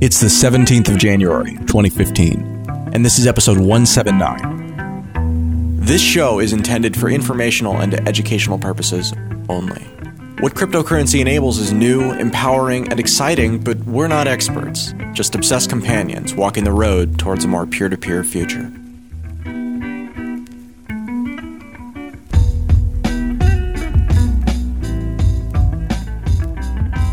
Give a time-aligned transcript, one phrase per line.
[0.00, 2.64] It's the 17th of January, 2015,
[2.94, 5.76] and this is episode 179.
[5.76, 9.12] This show is intended for informational and educational purposes
[9.50, 9.82] only.
[10.40, 16.34] What cryptocurrency enables is new, empowering, and exciting, but we're not experts, just obsessed companions
[16.34, 18.72] walking the road towards a more peer to peer future.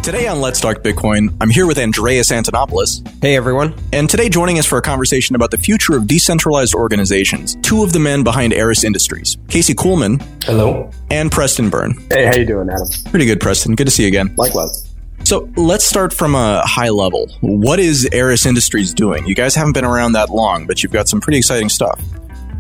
[0.08, 3.05] Today on Let's Talk Bitcoin, I'm here with Andreas Antonopoulos.
[3.21, 3.76] Hey, everyone.
[3.92, 7.91] And today joining us for a conversation about the future of decentralized organizations, two of
[7.91, 10.23] the men behind Eris Industries, Casey Kuhlman.
[10.45, 10.90] Hello.
[11.12, 11.94] And Preston Byrne.
[12.09, 12.88] Hey, how you doing, Adam?
[13.12, 13.76] Pretty good, Preston.
[13.76, 14.34] Good to see you again.
[14.38, 14.88] Likewise.
[15.26, 17.28] So let's start from a high level.
[17.42, 19.28] What is Eris Industries doing?
[19.28, 22.00] You guys haven't been around that long, but you've got some pretty exciting stuff.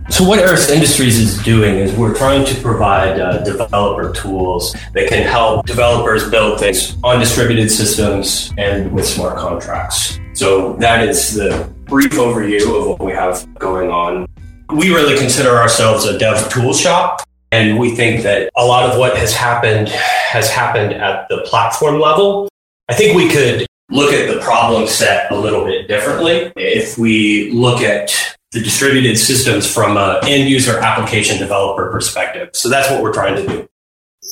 [0.09, 5.09] So what Eris Industries is doing is we're trying to provide uh, developer tools that
[5.09, 10.17] can help developers build things on distributed systems and with smart contracts.
[10.33, 14.27] So that is the brief overview of what we have going on.
[14.73, 17.21] We really consider ourselves a dev tool shop.
[17.51, 21.99] And we think that a lot of what has happened has happened at the platform
[21.99, 22.49] level.
[22.89, 26.51] I think we could look at the problem set a little bit differently.
[26.55, 32.49] If we look at the distributed systems from an end user application developer perspective.
[32.53, 33.67] So that's what we're trying to do.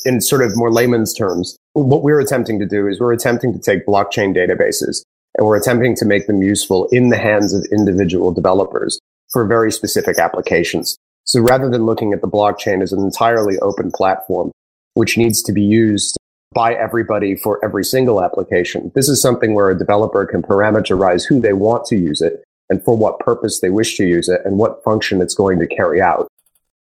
[0.06, 3.60] In sort of more layman's terms, what we're attempting to do is we're attempting to
[3.60, 5.04] take blockchain databases
[5.38, 9.00] and we're attempting to make them useful in the hands of individual developers
[9.32, 10.98] for very specific applications.
[11.26, 14.52] So rather than looking at the blockchain as an entirely open platform,
[14.94, 16.18] which needs to be used
[16.54, 21.42] by everybody for every single application, this is something where a developer can parameterize who
[21.42, 24.58] they want to use it and for what purpose they wish to use it and
[24.58, 26.28] what function it's going to carry out.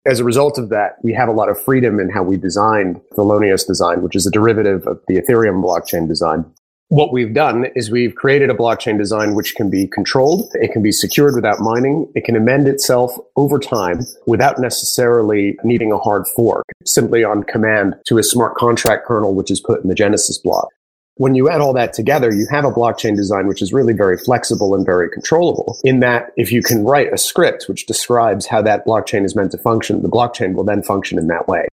[0.05, 3.01] As a result of that, we have a lot of freedom in how we designed
[3.13, 6.45] Thelonious design, which is a derivative of the Ethereum blockchain design.
[6.89, 10.47] What we've done is we've created a blockchain design which can be controlled.
[10.53, 12.11] It can be secured without mining.
[12.13, 17.95] It can amend itself over time without necessarily needing a hard fork, simply on command
[18.05, 20.69] to a smart contract kernel, which is put in the Genesis block
[21.17, 24.17] when you add all that together, you have a blockchain design which is really very
[24.17, 28.61] flexible and very controllable in that if you can write a script which describes how
[28.61, 31.67] that blockchain is meant to function, the blockchain will then function in that way.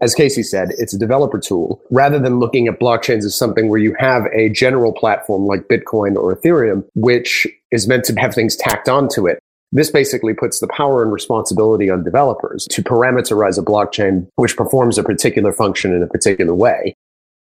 [0.00, 3.78] As Casey said, it's a developer tool rather than looking at blockchains as something where
[3.78, 8.56] you have a general platform like Bitcoin or Ethereum, which is meant to have things
[8.56, 9.38] tacked onto it.
[9.70, 14.98] This basically puts the power and responsibility on developers to parameterize a blockchain which performs
[14.98, 16.94] a particular function in a particular way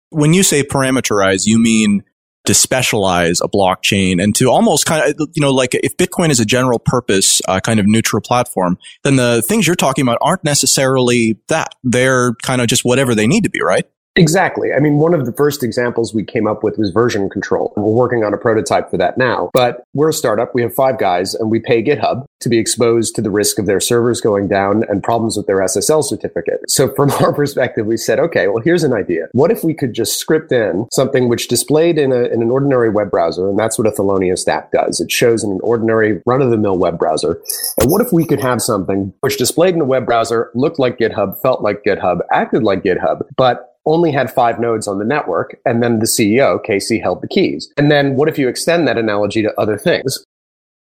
[0.09, 2.03] when you say parameterize, you mean
[2.45, 6.39] to specialize a blockchain and to almost kind of, you know, like if Bitcoin is
[6.39, 10.45] a general purpose uh, kind of neutral platform, then the things you're talking about aren't
[10.45, 11.75] necessarily that.
[11.83, 13.85] They're kind of just whatever they need to be, right?
[14.17, 14.73] Exactly.
[14.73, 17.71] I mean, one of the first examples we came up with was version control.
[17.77, 20.55] We're working on a prototype for that now, but we're a startup.
[20.55, 23.67] We have five guys and we pay GitHub to be exposed to the risk of
[23.67, 26.61] their servers going down and problems with their SSL certificate.
[26.67, 29.27] So from our perspective, we said, okay, well, here's an idea.
[29.33, 32.89] What if we could just script in something which displayed in, a, in an ordinary
[32.89, 33.47] web browser?
[33.47, 34.99] And that's what a Thelonious app does.
[34.99, 37.39] It shows in an ordinary run of the mill web browser.
[37.79, 40.97] And what if we could have something which displayed in a web browser, looked like
[40.97, 45.59] GitHub, felt like GitHub, acted like GitHub, but only had five nodes on the network,
[45.65, 47.71] and then the CEO, Casey, held the keys.
[47.77, 50.23] And then what if you extend that analogy to other things?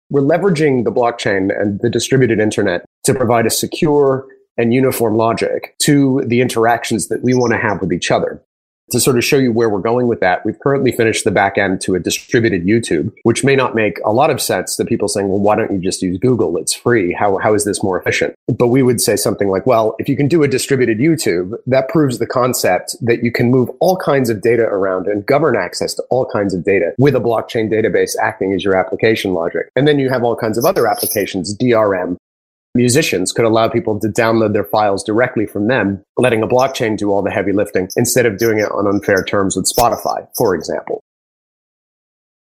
[0.10, 5.76] We're leveraging the blockchain and the distributed internet to provide a secure and uniform logic
[5.84, 8.44] to the interactions that we want to have with each other
[8.92, 11.58] to sort of show you where we're going with that, we've currently finished the back
[11.58, 15.08] end to a distributed YouTube, which may not make a lot of sense to people
[15.08, 16.58] saying, well, why don't you just use Google?
[16.58, 17.14] It's free.
[17.14, 18.36] How, how is this more efficient?
[18.48, 21.90] But we would say something like, well, if you can do a distributed YouTube, that
[21.90, 25.94] proves the concept that you can move all kinds of data around and govern access
[25.96, 29.70] to all kinds of data with a blockchain database acting as your application logic.
[29.76, 32.18] And then you have all kinds of other applications, DRM,
[32.76, 37.12] musicians could allow people to download their files directly from them, letting a blockchain do
[37.12, 41.02] all the heavy lifting instead of doing it on unfair terms with Spotify, for example.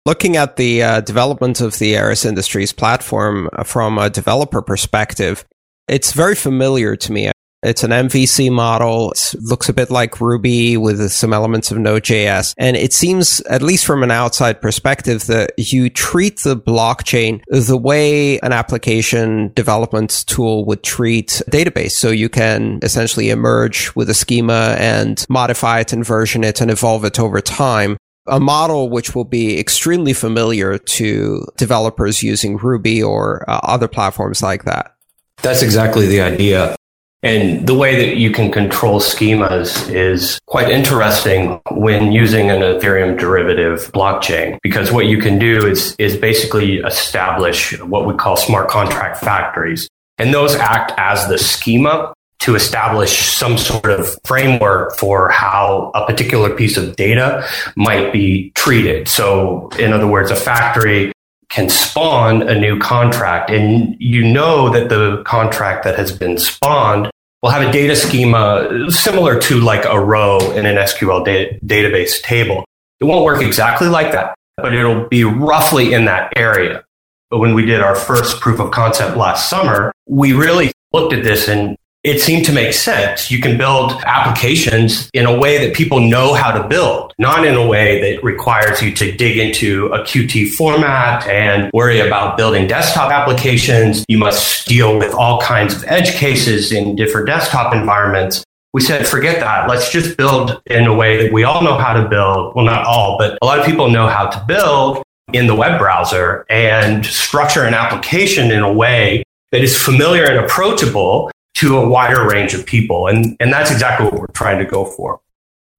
[0.07, 5.45] Looking at the uh, development of the Eris Industries platform uh, from a developer perspective,
[5.87, 7.31] it's very familiar to me.
[7.63, 9.11] It's an MVC model.
[9.13, 12.55] It looks a bit like Ruby with some elements of Node.js.
[12.57, 17.77] And it seems, at least from an outside perspective, that you treat the blockchain the
[17.77, 21.93] way an application development tool would treat a database.
[21.93, 26.71] So you can essentially emerge with a schema and modify it and version it and
[26.71, 27.97] evolve it over time
[28.29, 34.43] a model which will be extremely familiar to developers using Ruby or uh, other platforms
[34.43, 34.95] like that.
[35.43, 36.77] That's exactly the idea.
[37.23, 43.19] And the way that you can control schemas is quite interesting when using an Ethereum
[43.19, 48.69] derivative blockchain, because what you can do is, is basically establish what we call smart
[48.69, 49.89] contract factories.
[50.19, 56.07] And those act as the schema to establish some sort of framework for how a
[56.07, 57.45] particular piece of data
[57.75, 59.09] might be treated.
[59.09, 61.13] So, in other words, a factory
[61.49, 67.11] can spawn a new contract and you know that the contract that has been spawned
[67.43, 72.21] will have a data schema similar to like a row in an SQL da- database
[72.23, 72.65] table.
[73.01, 76.85] It won't work exactly like that, but it'll be roughly in that area.
[77.31, 81.23] But when we did our first proof of concept last summer, we really looked at
[81.23, 83.31] this and it seemed to make sense.
[83.31, 87.55] You can build applications in a way that people know how to build, not in
[87.55, 92.69] a way that requires you to dig into a Qt format and worry about building
[92.69, 94.05] desktop applications.
[94.09, 98.45] You must deal with all kinds of edge cases in different desktop environments.
[98.73, 99.69] We said, forget that.
[99.69, 102.55] Let's just build in a way that we all know how to build.
[102.55, 105.03] Well, not all, but a lot of people know how to build
[105.33, 110.39] in the web browser and structure an application in a way that is familiar and
[110.45, 113.09] approachable to a wider range of people.
[113.09, 115.21] And, and that's exactly what we're trying to go for.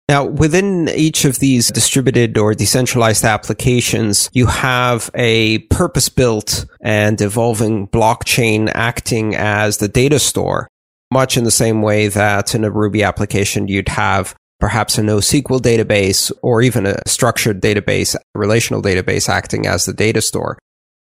[0.09, 7.21] Now, within each of these distributed or decentralized applications, you have a purpose built and
[7.21, 10.67] evolving blockchain acting as the data store,
[11.11, 15.61] much in the same way that in a Ruby application, you'd have perhaps a NoSQL
[15.61, 20.57] database or even a structured database, relational database acting as the data store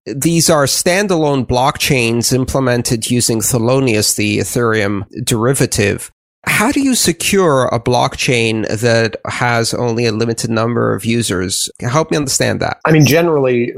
[0.06, 6.12] these are standalone blockchains implemented using Thelonious, the Ethereum derivative.
[6.46, 11.70] How do you secure a blockchain that has only a limited number of users?
[11.80, 12.78] Help me understand that.
[12.86, 13.74] I mean, generally,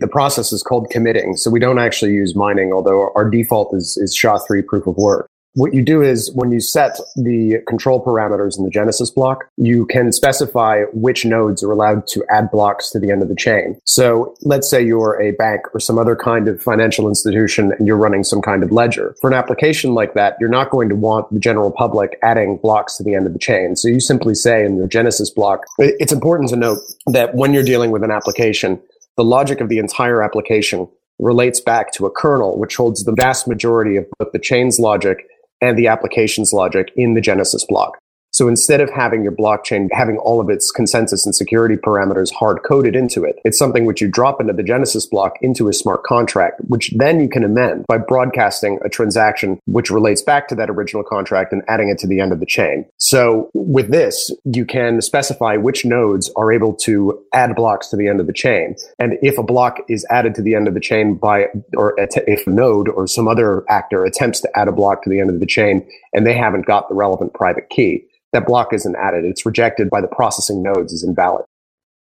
[0.00, 1.36] the process is called committing.
[1.36, 5.30] So we don't actually use mining, although our default is, is SHA-3 proof of work
[5.54, 9.86] what you do is when you set the control parameters in the Genesis block, you
[9.86, 13.80] can specify which nodes are allowed to add blocks to the end of the chain.
[13.84, 17.96] So let's say you're a bank or some other kind of financial institution and you're
[17.96, 19.16] running some kind of ledger.
[19.20, 22.96] For an application like that, you're not going to want the general public adding blocks
[22.98, 23.74] to the end of the chain.
[23.74, 27.64] So you simply say in the Genesis block, it's important to note that when you're
[27.64, 28.80] dealing with an application,
[29.16, 33.48] the logic of the entire application relates back to a kernel, which holds the vast
[33.48, 35.26] majority of both the chain's logic
[35.60, 37.98] and the applications logic in the Genesis block.
[38.38, 42.62] So instead of having your blockchain having all of its consensus and security parameters hard
[42.62, 46.04] coded into it, it's something which you drop into the Genesis block into a smart
[46.04, 50.70] contract, which then you can amend by broadcasting a transaction which relates back to that
[50.70, 52.86] original contract and adding it to the end of the chain.
[52.98, 58.06] So with this, you can specify which nodes are able to add blocks to the
[58.06, 58.76] end of the chain.
[59.00, 61.46] And if a block is added to the end of the chain by,
[61.76, 65.18] or if a node or some other actor attempts to add a block to the
[65.18, 68.96] end of the chain and they haven't got the relevant private key, that block isn't
[68.96, 69.24] added.
[69.24, 71.44] It's rejected by the processing nodes as invalid.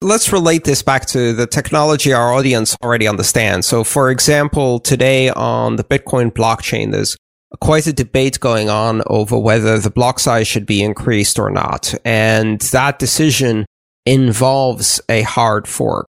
[0.00, 3.66] Let's relate this back to the technology our audience already understands.
[3.66, 7.16] So, for example, today on the Bitcoin blockchain, there's
[7.60, 11.94] quite a debate going on over whether the block size should be increased or not.
[12.04, 13.64] And that decision
[14.04, 16.06] involves a hard fork.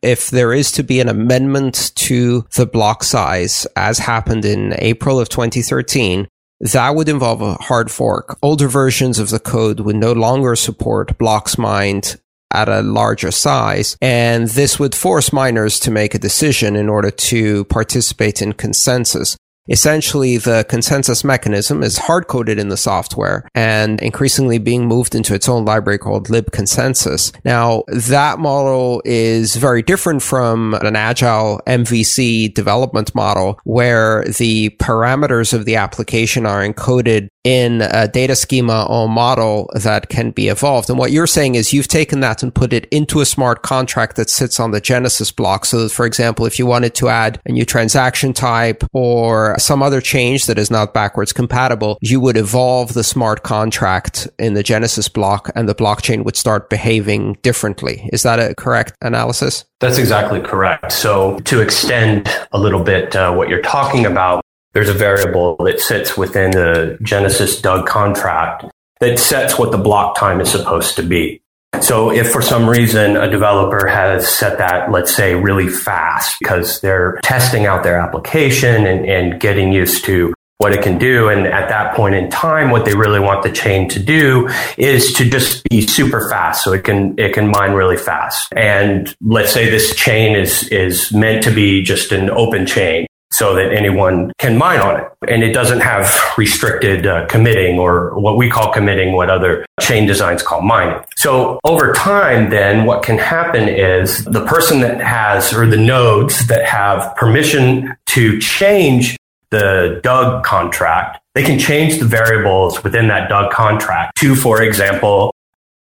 [0.00, 5.18] If there is to be an amendment to the block size, as happened in April
[5.20, 6.28] of 2013,
[6.60, 8.38] that would involve a hard fork.
[8.42, 12.20] Older versions of the code would no longer support blocks mined
[12.52, 13.96] at a larger size.
[14.00, 19.36] And this would force miners to make a decision in order to participate in consensus.
[19.68, 25.34] Essentially, the consensus mechanism is hard coded in the software and increasingly being moved into
[25.34, 27.32] its own library called libconsensus.
[27.44, 35.52] Now, that model is very different from an agile MVC development model where the parameters
[35.52, 40.90] of the application are encoded in a data schema or model that can be evolved.
[40.90, 44.16] And what you're saying is you've taken that and put it into a smart contract
[44.16, 45.64] that sits on the Genesis block.
[45.64, 49.82] So that, for example, if you wanted to add a new transaction type or some
[49.82, 54.62] other change that is not backwards compatible, you would evolve the smart contract in the
[54.62, 58.10] Genesis block and the blockchain would start behaving differently.
[58.12, 59.64] Is that a correct analysis?
[59.80, 60.92] That's exactly correct.
[60.92, 64.44] So to extend a little bit uh, what you're talking about,
[64.74, 68.64] there's a variable that sits within the Genesis DOUG contract
[69.00, 71.40] that sets what the block time is supposed to be.
[71.80, 76.80] So if for some reason a developer has set that, let's say, really fast because
[76.80, 81.28] they're testing out their application and, and getting used to what it can do.
[81.28, 85.12] And at that point in time, what they really want the chain to do is
[85.14, 86.64] to just be super fast.
[86.64, 88.52] So it can, it can mine really fast.
[88.56, 93.06] And let's say this chain is, is meant to be just an open chain.
[93.38, 95.06] So that anyone can mine on it.
[95.28, 100.08] And it doesn't have restricted uh, committing or what we call committing, what other chain
[100.08, 101.04] designs call mining.
[101.16, 106.48] So over time, then what can happen is the person that has, or the nodes
[106.48, 109.16] that have permission to change
[109.50, 115.32] the DOUG contract, they can change the variables within that DOUG contract to, for example,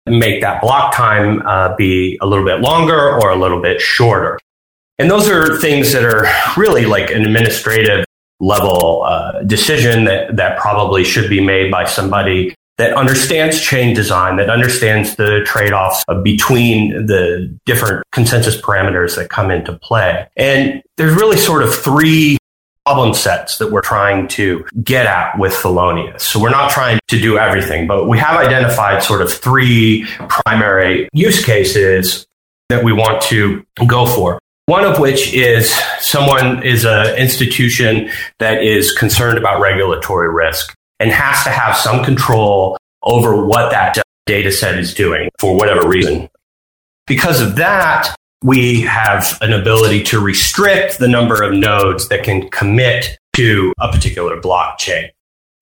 [0.06, 4.38] make that block time uh, be a little bit longer or a little bit shorter.
[4.98, 6.26] And those are things that are
[6.60, 8.06] really like an administrative
[8.40, 14.36] level uh, decision that, that probably should be made by somebody that understands chain design,
[14.38, 20.28] that understands the trade offs between the different consensus parameters that come into play.
[20.36, 22.38] And there's really sort of three
[22.86, 26.22] problem sets that we're trying to get at with Thelonious.
[26.22, 31.10] So we're not trying to do everything, but we have identified sort of three primary
[31.14, 32.28] use cases
[32.70, 34.40] that we want to go for.
[34.68, 41.12] One of which is someone is an institution that is concerned about regulatory risk and
[41.12, 46.28] has to have some control over what that data set is doing for whatever reason.
[47.06, 52.50] Because of that, we have an ability to restrict the number of nodes that can
[52.50, 55.10] commit to a particular blockchain.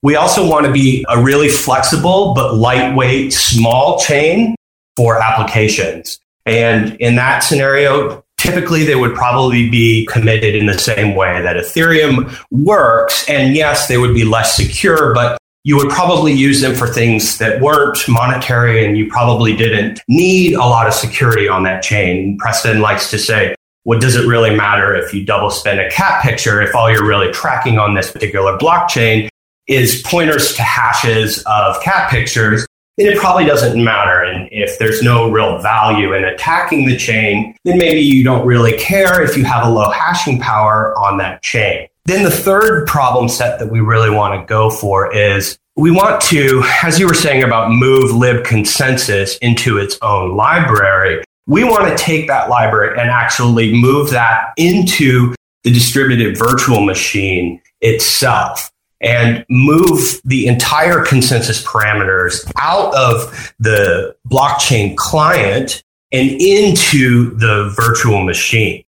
[0.01, 4.55] We also want to be a really flexible but lightweight small chain
[4.95, 6.19] for applications.
[6.45, 11.55] And in that scenario, typically they would probably be committed in the same way that
[11.55, 13.27] Ethereum works.
[13.29, 17.37] And yes, they would be less secure, but you would probably use them for things
[17.37, 22.37] that weren't monetary and you probably didn't need a lot of security on that chain.
[22.37, 26.21] Preston likes to say, what does it really matter if you double spend a cat
[26.21, 29.29] picture if all you're really tracking on this particular blockchain
[29.67, 32.65] is pointers to hashes of cat pictures?
[32.97, 34.21] Then it probably doesn't matter.
[34.21, 38.77] And if there's no real value in attacking the chain, then maybe you don't really
[38.77, 41.87] care if you have a low hashing power on that chain.
[42.05, 46.21] Then the third problem set that we really want to go for is we want
[46.23, 51.87] to, as you were saying about move lib consensus into its own library, we want
[51.87, 55.33] to take that library and actually move that into
[55.63, 58.69] the distributed virtual machine itself
[59.03, 68.23] and move the entire consensus parameters out of the blockchain client and into the virtual
[68.23, 68.83] machine.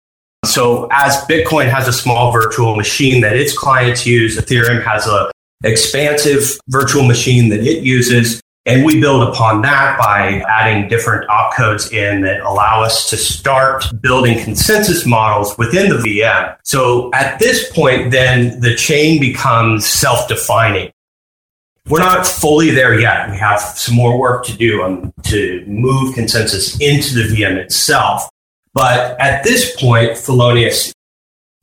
[0.46, 5.32] So as Bitcoin has a small virtual machine that its clients use, Ethereum has a
[5.64, 8.42] expansive virtual machine that it uses.
[8.68, 13.86] And we build upon that by adding different opcodes in that allow us to start
[14.02, 16.58] building consensus models within the VM.
[16.64, 20.92] So at this point, then the chain becomes self-defining.
[21.88, 23.30] We're not fully there yet.
[23.30, 28.28] We have some more work to do on, to move consensus into the VM itself.
[28.74, 30.95] But at this point, Thelonious,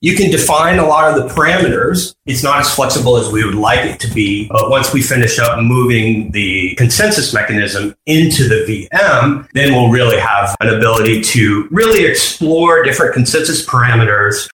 [0.03, 2.13] you can define a lot of the parameters.
[2.27, 4.49] It's not as flexible as we would like it to be.
[4.49, 10.19] But once we finish up moving the consensus mechanism into the VM, then we'll really
[10.19, 14.49] have an ability to really explore different consensus parameters,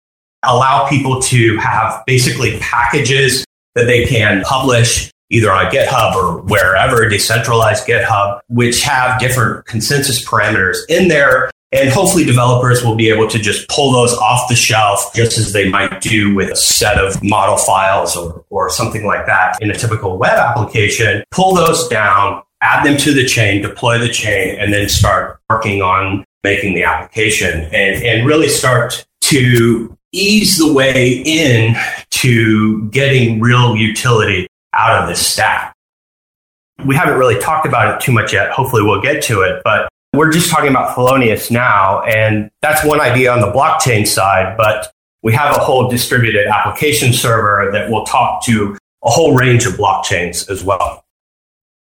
[0.43, 7.07] allow people to have basically packages that they can publish either on GitHub or wherever,
[7.07, 13.27] decentralized GitHub, which have different consensus parameters in there and hopefully developers will be able
[13.27, 16.97] to just pull those off the shelf just as they might do with a set
[16.97, 21.23] of model files or, or something like that in a typical web application.
[21.31, 25.81] Pull those down, add them to the chain, deploy the chain, and then start working
[25.81, 31.75] on making the application and, and really start to ease the way in
[32.09, 35.75] to getting real utility out of this stack.
[36.85, 38.51] We haven't really talked about it too much yet.
[38.51, 42.99] Hopefully we'll get to it, but we're just talking about Thelonious now, and that's one
[42.99, 44.91] idea on the blockchain side, but
[45.23, 49.73] we have a whole distributed application server that will talk to a whole range of
[49.73, 51.03] blockchains as well.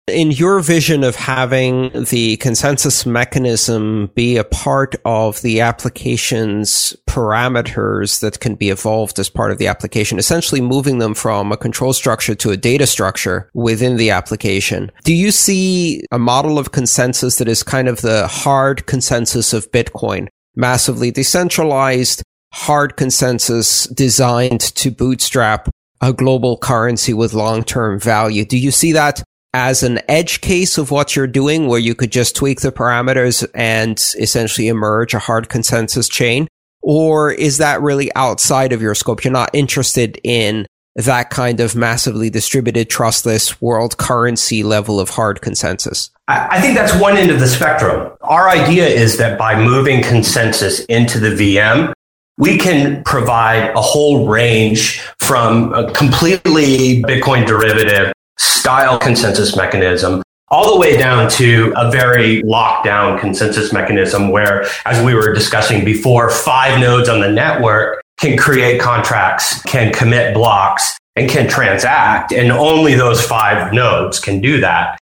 [0.10, 8.20] In your vision of having the consensus mechanism be a part of the application's parameters
[8.22, 11.94] that can be evolved as part of the application, essentially moving them from a control
[11.94, 17.36] structure to a data structure within the application, do you see a model of consensus
[17.38, 24.90] that is kind of the hard consensus of Bitcoin, massively decentralized, hard consensus designed to
[24.90, 25.70] bootstrap
[26.02, 28.46] a global currency with long-term value.
[28.46, 29.22] Do you see that
[29.54, 33.48] as an edge case of what you're doing where you could just tweak the parameters
[33.54, 36.48] and essentially emerge a hard consensus chain?
[36.82, 39.24] Or is that really outside of your scope?
[39.24, 40.66] You're not interested in
[40.96, 46.10] that kind of massively distributed, trustless world currency level of hard consensus?
[46.28, 48.12] I think that's one end of the spectrum.
[48.22, 51.94] Our idea is that by moving consensus into the VM,
[52.38, 58.14] we can provide a whole range from a completely Bitcoin derivative
[58.60, 64.66] style consensus mechanism all the way down to a very locked down consensus mechanism where,
[64.86, 70.34] as we were discussing before, five nodes on the network can create contracts, can commit
[70.34, 72.32] blocks, and can transact.
[72.32, 74.98] And only those five nodes can do that.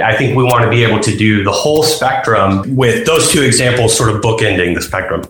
[0.00, 3.42] I think we want to be able to do the whole spectrum with those two
[3.42, 5.24] examples sort of bookending the spectrum.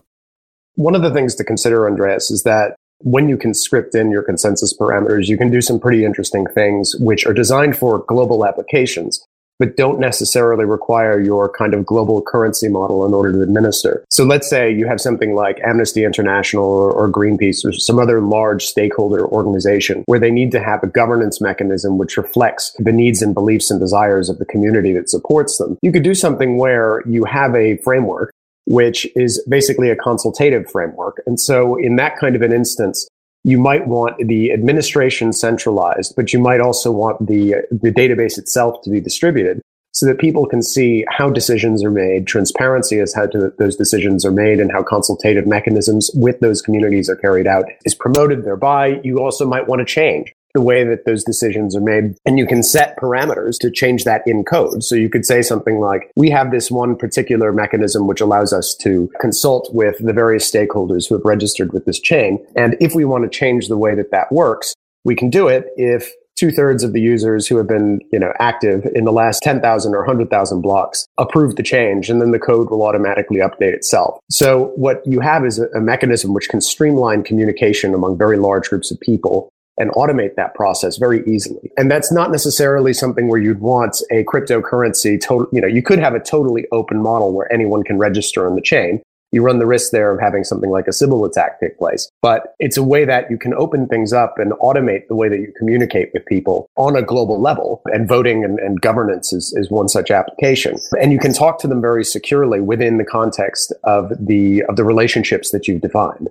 [0.74, 4.22] One of the things to consider, Andreas, is that when you can script in your
[4.22, 9.24] consensus parameters, you can do some pretty interesting things which are designed for global applications
[9.58, 14.04] but don't necessarily require your kind of global currency model in order to administer.
[14.10, 18.20] So let's say you have something like Amnesty International or, or, Greenpeace or some other
[18.20, 23.22] large stakeholder organization where they need to have a governance mechanism which reflects the needs
[23.22, 25.78] and beliefs and desires of the community that supports them.
[25.82, 28.32] You could do something where you have a framework
[28.66, 31.22] which is basically a consultative framework.
[31.26, 33.08] And so in that kind of an instance,
[33.44, 38.82] you might want the administration centralized, but you might also want the, the database itself
[38.82, 39.60] to be distributed
[39.92, 44.26] so that people can see how decisions are made, transparency as how to, those decisions
[44.26, 49.00] are made, and how consultative mechanisms with those communities are carried out is promoted thereby.
[49.02, 52.16] You also might want to change the way that those decisions are made.
[52.24, 54.82] And you can set parameters to change that in code.
[54.82, 58.74] So you could say something like, we have this one particular mechanism which allows us
[58.80, 62.42] to consult with the various stakeholders who have registered with this chain.
[62.56, 65.66] And if we want to change the way that that works, we can do it
[65.76, 69.42] if two thirds of the users who have been, you know, active in the last
[69.42, 74.18] 10,000 or 100,000 blocks approve the change and then the code will automatically update itself.
[74.30, 78.68] So what you have is a, a mechanism which can streamline communication among very large
[78.68, 81.70] groups of people and automate that process very easily.
[81.76, 85.98] And that's not necessarily something where you'd want a cryptocurrency total, you know, you could
[85.98, 89.02] have a totally open model where anyone can register on the chain.
[89.32, 92.08] You run the risk there of having something like a Sybil attack take place.
[92.22, 95.38] But it's a way that you can open things up and automate the way that
[95.38, 97.82] you communicate with people on a global level.
[97.86, 100.76] And voting and, and governance is, is one such application.
[101.00, 104.84] And you can talk to them very securely within the context of the, of the
[104.84, 106.28] relationships that you've defined.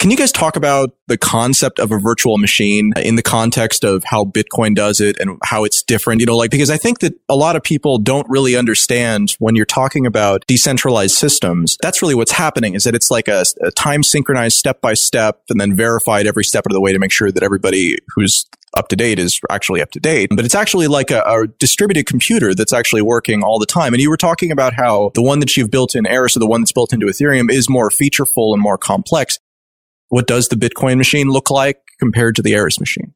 [0.00, 4.02] Can you guys talk about the concept of a virtual machine in the context of
[4.02, 6.20] how Bitcoin does it and how it's different?
[6.20, 9.56] You know, like, because I think that a lot of people don't really understand when
[9.56, 11.76] you're talking about decentralized systems.
[11.82, 15.42] That's really what's happening is that it's like a, a time synchronized step by step
[15.50, 18.88] and then verified every step of the way to make sure that everybody who's up
[18.88, 22.54] to date is actually up to date, but it's actually like a, a, distributed computer
[22.54, 23.92] that's actually working all the time.
[23.92, 26.46] And you were talking about how the one that you've built in Eris or the
[26.46, 29.38] one that's built into Ethereum is more featureful and more complex
[30.10, 33.14] what does the Bitcoin machine look like compared to the Eris machine?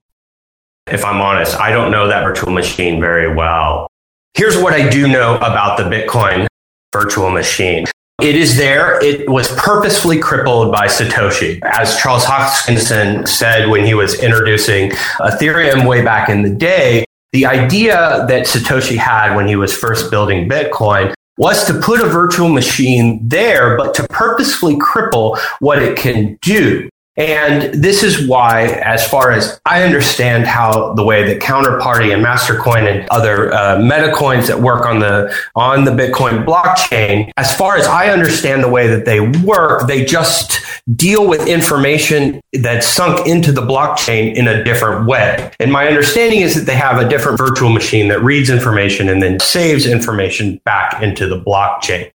[0.87, 3.89] If I'm honest, I don't know that virtual machine very well.
[4.35, 6.47] Here's what I do know about the Bitcoin
[6.93, 7.85] virtual machine.
[8.23, 9.03] It is there.
[9.03, 11.61] It was purposefully crippled by Satoshi.
[11.65, 17.47] As Charles Hoskinson said when he was introducing Ethereum way back in the day, the
[17.47, 22.49] idea that Satoshi had when he was first building Bitcoin was to put a virtual
[22.49, 26.89] machine there, but to purposefully cripple what it can do.
[27.17, 32.25] And this is why, as far as I understand how the way that Counterparty and
[32.25, 37.55] Mastercoin and other uh, meta coins that work on the on the Bitcoin blockchain, as
[37.57, 40.61] far as I understand the way that they work, they just
[40.97, 45.53] deal with information that's sunk into the blockchain in a different way.
[45.61, 49.23] And my understanding is that they have a different virtual machine that reads information and
[49.23, 52.11] then saves information back into the blockchain.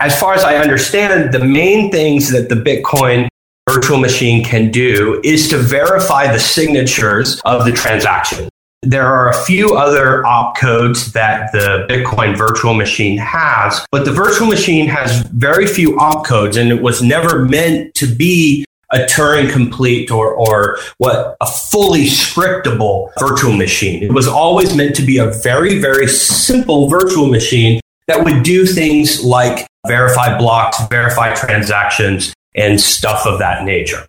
[0.00, 3.28] As far as I understand, the main things that the Bitcoin
[3.68, 8.48] virtual machine can do is to verify the signatures of the transaction.
[8.82, 14.46] There are a few other opcodes that the Bitcoin virtual machine has, but the virtual
[14.46, 20.10] machine has very few opcodes and it was never meant to be a Turing complete
[20.10, 24.02] or, or what a fully scriptable virtual machine.
[24.02, 28.66] It was always meant to be a very, very simple virtual machine that would do
[28.66, 34.06] things like verify blocks, verify transactions, and stuff of that nature.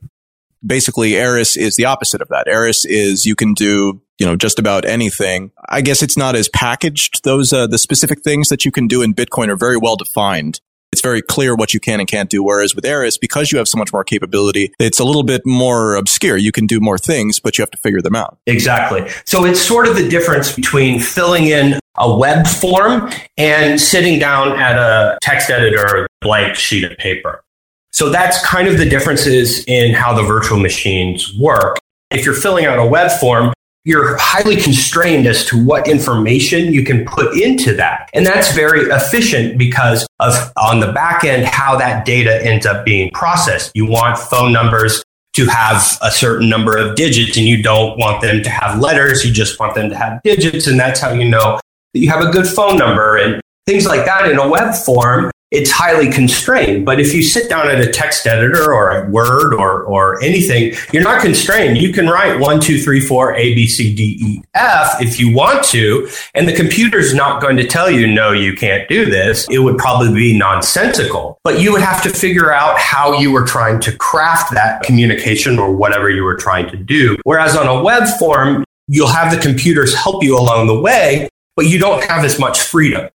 [0.65, 2.47] Basically, Eris is the opposite of that.
[2.47, 5.51] Eris is you can do, you know, just about anything.
[5.69, 7.23] I guess it's not as packaged.
[7.23, 10.61] Those, uh, the specific things that you can do in Bitcoin are very well defined.
[10.91, 12.43] It's very clear what you can and can't do.
[12.43, 15.95] Whereas with Eris, because you have so much more capability, it's a little bit more
[15.95, 16.35] obscure.
[16.35, 18.37] You can do more things, but you have to figure them out.
[18.45, 19.09] Exactly.
[19.25, 24.59] So it's sort of the difference between filling in a web form and sitting down
[24.59, 27.43] at a text editor, blank sheet of paper.
[27.91, 31.77] So that's kind of the differences in how the virtual machines work.
[32.09, 36.83] If you're filling out a web form, you're highly constrained as to what information you
[36.83, 38.09] can put into that.
[38.13, 42.85] And that's very efficient because of on the back end, how that data ends up
[42.85, 43.71] being processed.
[43.73, 48.21] You want phone numbers to have a certain number of digits and you don't want
[48.21, 49.25] them to have letters.
[49.25, 50.67] You just want them to have digits.
[50.67, 51.59] And that's how you know
[51.93, 55.31] that you have a good phone number and things like that in a web form
[55.51, 56.85] it's highly constrained.
[56.85, 60.73] But if you sit down at a text editor or a Word or, or anything,
[60.93, 61.77] you're not constrained.
[61.77, 65.35] You can write one, two, three, four, A, B, C, D, E, F if you
[65.35, 66.09] want to.
[66.33, 69.47] And the computer's not going to tell you, no, you can't do this.
[69.49, 71.37] It would probably be nonsensical.
[71.43, 75.59] But you would have to figure out how you were trying to craft that communication
[75.59, 77.17] or whatever you were trying to do.
[77.23, 81.65] Whereas on a web form, you'll have the computers help you along the way, but
[81.65, 83.09] you don't have as much freedom.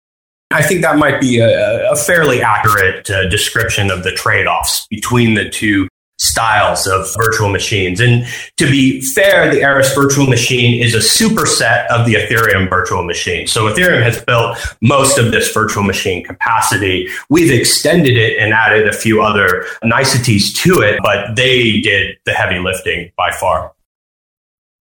[0.53, 4.87] I think that might be a, a fairly accurate uh, description of the trade offs
[4.87, 5.87] between the two
[6.19, 7.99] styles of virtual machines.
[7.99, 8.25] And
[8.57, 13.45] to be fair, the Eris virtual machine is a superset of the Ethereum virtual machine.
[13.47, 17.09] So Ethereum has built most of this virtual machine capacity.
[17.29, 22.31] We've extended it and added a few other niceties to it, but they did the
[22.31, 23.72] heavy lifting by far.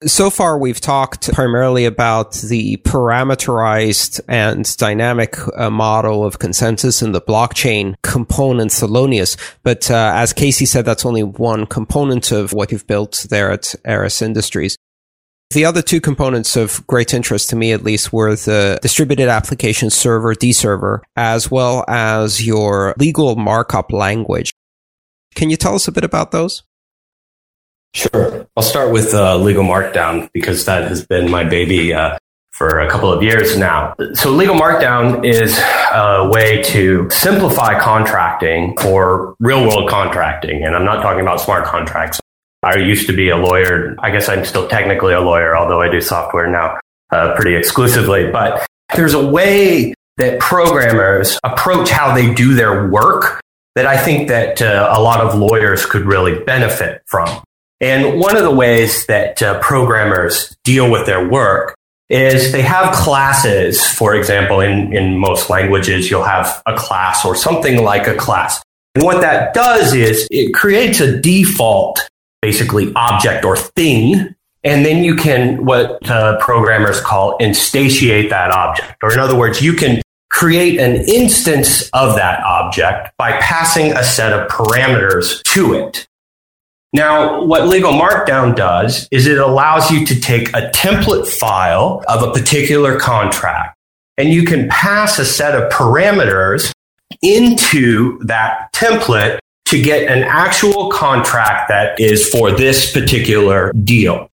[0.05, 7.11] So far, we've talked primarily about the parameterized and dynamic uh, model of consensus in
[7.11, 9.35] the blockchain component Thelonious.
[9.61, 13.75] But uh, as Casey said, that's only one component of what you've built there at
[13.83, 14.77] Eris Industries.
[15.49, 19.89] The other two components of great interest to me, at least, were the distributed application
[19.89, 24.53] server, Decerver, as well as your legal markup language.
[25.35, 26.63] Can you tell us a bit about those?
[27.93, 28.47] Sure.
[28.55, 32.17] I'll start with uh, Legal Markdown because that has been my baby uh,
[32.51, 33.95] for a couple of years now.
[34.13, 35.57] So Legal Markdown is
[35.93, 40.63] a way to simplify contracting for real world contracting.
[40.63, 42.19] And I'm not talking about smart contracts.
[42.61, 43.95] I used to be a lawyer.
[43.99, 46.79] I guess I'm still technically a lawyer, although I do software now
[47.11, 48.29] uh, pretty exclusively.
[48.29, 53.39] But there's a way that programmers approach how they do their work
[53.75, 57.41] that I think that uh, a lot of lawyers could really benefit from.
[57.81, 61.75] And one of the ways that uh, programmers deal with their work
[62.09, 63.85] is they have classes.
[63.85, 68.61] For example, in, in most languages, you'll have a class or something like a class.
[68.95, 71.99] And what that does is it creates a default,
[72.41, 74.35] basically object or thing.
[74.63, 78.97] And then you can, what uh, programmers call instantiate that object.
[79.01, 84.03] Or in other words, you can create an instance of that object by passing a
[84.03, 86.07] set of parameters to it.
[86.91, 92.23] Now, what Legal Markdown does is it allows you to take a template file of
[92.23, 93.77] a particular contract
[94.17, 96.71] and you can pass a set of parameters
[97.21, 104.29] into that template to get an actual contract that is for this particular deal.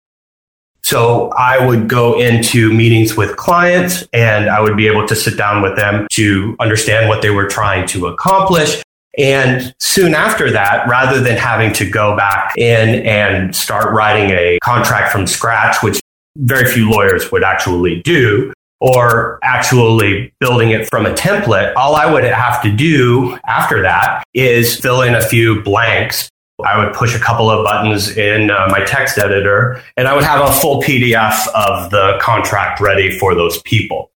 [0.82, 5.38] So I would go into meetings with clients and I would be able to sit
[5.38, 8.82] down with them to understand what they were trying to accomplish
[9.18, 14.58] and soon after that, rather than having to go back in and start writing a
[14.62, 16.00] contract from scratch, which
[16.36, 22.10] very few lawyers would actually do, or actually building it from a template, all I
[22.10, 26.28] would have to do after that is fill in a few blanks.
[26.64, 30.24] I would push a couple of buttons in uh, my text editor and I would
[30.24, 34.10] have a full PDF of the contract ready for those people.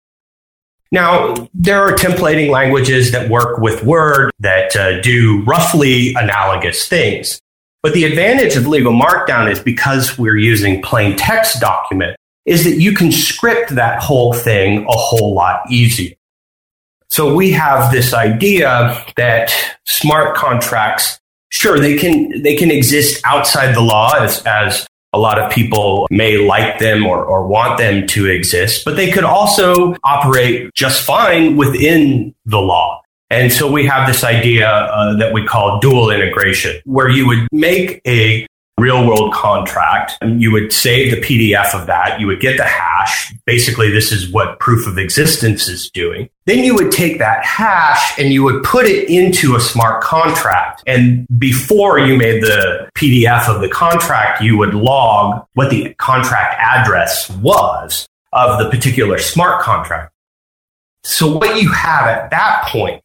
[0.92, 7.40] Now, there are templating languages that work with Word that uh, do roughly analogous things.
[7.82, 12.76] But the advantage of legal markdown is because we're using plain text document is that
[12.76, 16.14] you can script that whole thing a whole lot easier.
[17.08, 19.52] So we have this idea that
[19.84, 25.38] smart contracts, sure, they can, they can exist outside the law as, as a lot
[25.38, 29.94] of people may like them or, or want them to exist, but they could also
[30.04, 33.02] operate just fine within the law.
[33.28, 37.48] And so we have this idea uh, that we call dual integration, where you would
[37.50, 38.46] make a
[38.78, 40.18] real world contract.
[40.22, 42.20] You would save the PDF of that.
[42.20, 43.32] You would get the hash.
[43.44, 46.28] Basically, this is what proof of existence is doing.
[46.46, 50.82] Then you would take that hash and you would put it into a smart contract.
[50.86, 56.56] And before you made the PDF of the contract, you would log what the contract
[56.58, 60.12] address was of the particular smart contract.
[61.04, 63.01] So what you have at that point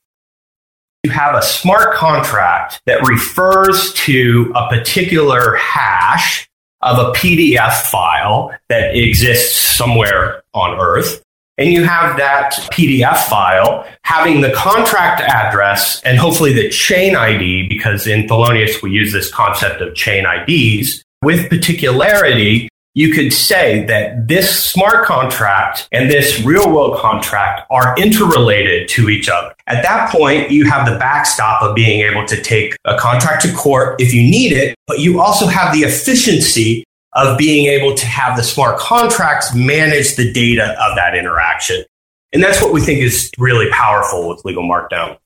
[1.08, 6.50] you have a smart contract that refers to a particular hash
[6.82, 11.24] of a PDF file that exists somewhere on Earth.
[11.58, 17.70] And you have that PDF file having the contract address and hopefully the chain ID,
[17.70, 22.67] because in Thelonious we use this concept of chain IDs with particularity
[22.98, 29.08] you could say that this smart contract and this real world contract are interrelated to
[29.08, 29.54] each other.
[29.68, 33.54] At that point, you have the backstop of being able to take a contract to
[33.54, 36.84] court if you need it, but you also have the efficiency
[37.14, 41.86] of being able to have the smart contracts manage the data of that interaction.
[42.34, 45.20] And that's what we think is really powerful with legal markdown.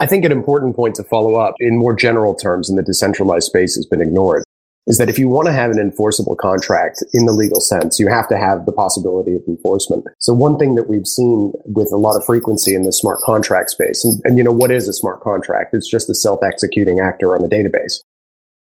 [0.00, 3.46] I think an important point to follow up in more general terms in the decentralized
[3.46, 4.44] space has been ignored
[4.88, 8.08] is that if you want to have an enforceable contract in the legal sense, you
[8.08, 10.06] have to have the possibility of enforcement.
[10.18, 13.70] So one thing that we've seen with a lot of frequency in the smart contract
[13.70, 15.74] space, and, and you know, what is a smart contract?
[15.74, 18.00] It's just a self-executing actor on the database.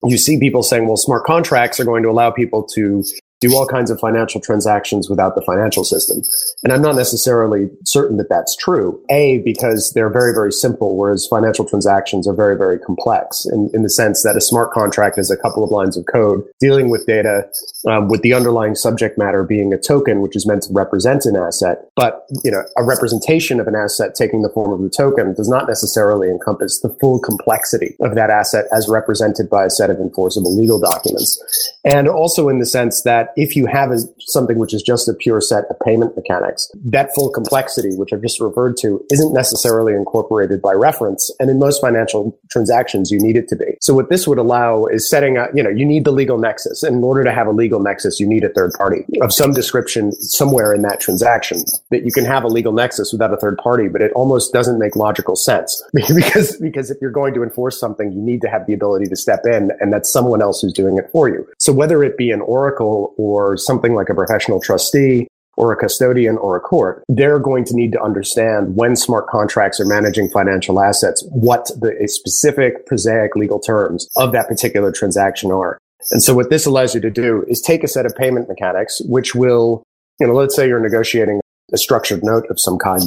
[0.03, 3.03] You see people saying, well, smart contracts are going to allow people to
[3.39, 6.21] do all kinds of financial transactions without the financial system.
[6.63, 8.99] And I'm not necessarily certain that that's true.
[9.09, 13.83] A, because they're very, very simple, whereas financial transactions are very, very complex in, in
[13.83, 17.05] the sense that a smart contract is a couple of lines of code dealing with
[17.05, 17.47] data,
[17.87, 21.35] um, with the underlying subject matter being a token, which is meant to represent an
[21.35, 21.89] asset.
[21.95, 25.49] But, you know, a representation of an asset taking the form of a token does
[25.49, 29.97] not necessarily encompass the full complexity of that asset as represented by a set of
[29.99, 31.37] enforceable legal documents.
[31.85, 35.13] And also in the sense that that if you have something which is just a
[35.13, 39.93] pure set of payment mechanics, that full complexity, which I've just referred to, isn't necessarily
[39.93, 41.31] incorporated by reference.
[41.39, 43.77] And in most financial transactions, you need it to be.
[43.81, 46.83] So what this would allow is setting up, you know, you need the legal nexus.
[46.83, 49.53] And in order to have a legal nexus, you need a third party of some
[49.53, 53.57] description somewhere in that transaction that you can have a legal nexus without a third
[53.57, 57.79] party, but it almost doesn't make logical sense because, because if you're going to enforce
[57.79, 60.73] something, you need to have the ability to step in and that's someone else who's
[60.73, 61.47] doing it for you.
[61.57, 65.27] So whether it be an Oracle or something like a professional trustee
[65.57, 69.79] or a custodian or a court, they're going to need to understand when smart contracts
[69.79, 75.79] are managing financial assets, what the specific prosaic legal terms of that particular transaction are.
[76.11, 79.01] And so what this allows you to do is take a set of payment mechanics,
[79.05, 79.83] which will,
[80.19, 81.41] you know, let's say you're negotiating
[81.73, 83.03] a structured note of some kind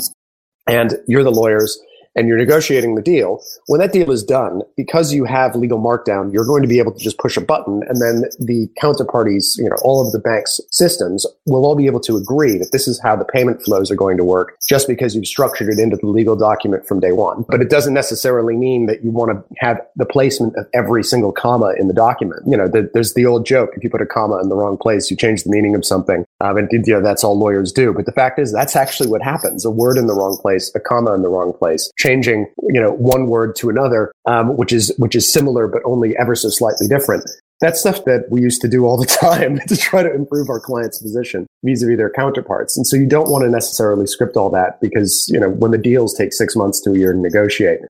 [0.66, 1.80] and you're the lawyers
[2.16, 6.32] and you're negotiating the deal, when that deal is done, because you have legal markdown,
[6.32, 9.68] you're going to be able to just push a button and then the counterparties, you
[9.68, 13.00] know, all of the bank's systems will all be able to agree that this is
[13.00, 16.06] how the payment flows are going to work just because you've structured it into the
[16.06, 17.44] legal document from day one.
[17.48, 21.32] But it doesn't necessarily mean that you want to have the placement of every single
[21.32, 22.42] comma in the document.
[22.46, 23.70] You know, the, there's the old joke.
[23.76, 26.24] If you put a comma in the wrong place, you change the meaning of something.
[26.40, 27.92] Um, and you know, that's all lawyers do.
[27.92, 29.64] But the fact is that's actually what happens.
[29.64, 32.92] A word in the wrong place, a comma in the wrong place changing, you know,
[32.92, 36.88] one word to another, um, which is which is similar but only ever so slightly
[36.88, 37.24] different.
[37.60, 40.60] That's stuff that we used to do all the time to try to improve our
[40.60, 42.76] client's position vis-a-vis their counterparts.
[42.76, 45.78] And so you don't want to necessarily script all that because, you know, when the
[45.78, 47.80] deals take six months to a year to negotiate,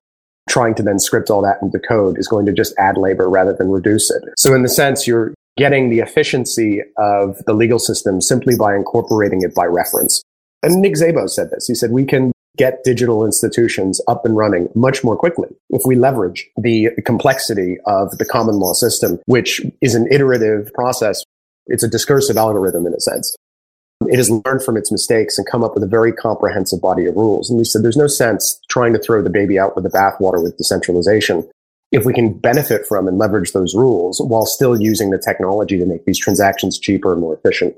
[0.49, 3.53] trying to then script all that into code is going to just add labor rather
[3.53, 4.21] than reduce it.
[4.37, 9.41] So in the sense, you're getting the efficiency of the legal system simply by incorporating
[9.41, 10.21] it by reference.
[10.63, 11.67] And Nick Szabo said this.
[11.67, 15.95] He said, we can get digital institutions up and running much more quickly if we
[15.95, 21.23] leverage the complexity of the common law system, which is an iterative process.
[21.65, 23.35] It's a discursive algorithm in a sense.
[24.01, 27.15] It has learned from its mistakes and come up with a very comprehensive body of
[27.15, 27.49] rules.
[27.49, 30.41] And we said there's no sense trying to throw the baby out with the bathwater
[30.43, 31.49] with decentralization
[31.91, 35.85] if we can benefit from and leverage those rules while still using the technology to
[35.87, 37.75] make these transactions cheaper and more efficient.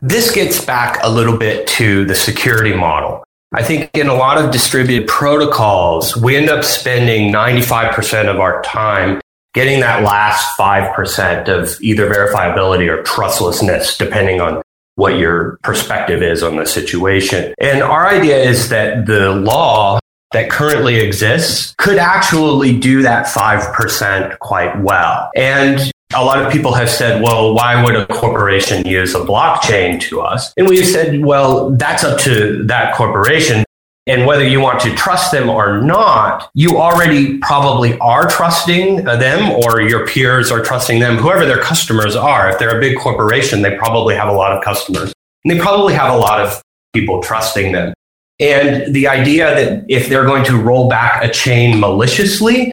[0.00, 3.24] This gets back a little bit to the security model.
[3.54, 8.62] I think in a lot of distributed protocols, we end up spending 95% of our
[8.62, 9.20] time
[9.54, 14.62] getting that last 5% of either verifiability or trustlessness, depending on
[14.96, 17.54] what your perspective is on the situation.
[17.58, 19.98] And our idea is that the law
[20.32, 25.30] that currently exists could actually do that 5% quite well.
[25.34, 30.00] And a lot of people have said, well, why would a corporation use a blockchain
[30.02, 30.52] to us?
[30.56, 33.64] And we've said, well, that's up to that corporation.
[34.06, 39.50] And whether you want to trust them or not, you already probably are trusting them
[39.50, 42.48] or your peers are trusting them, whoever their customers are.
[42.48, 45.12] If they're a big corporation, they probably have a lot of customers
[45.44, 46.62] and they probably have a lot of
[46.94, 47.92] people trusting them.
[48.40, 52.70] And the idea that if they're going to roll back a chain maliciously,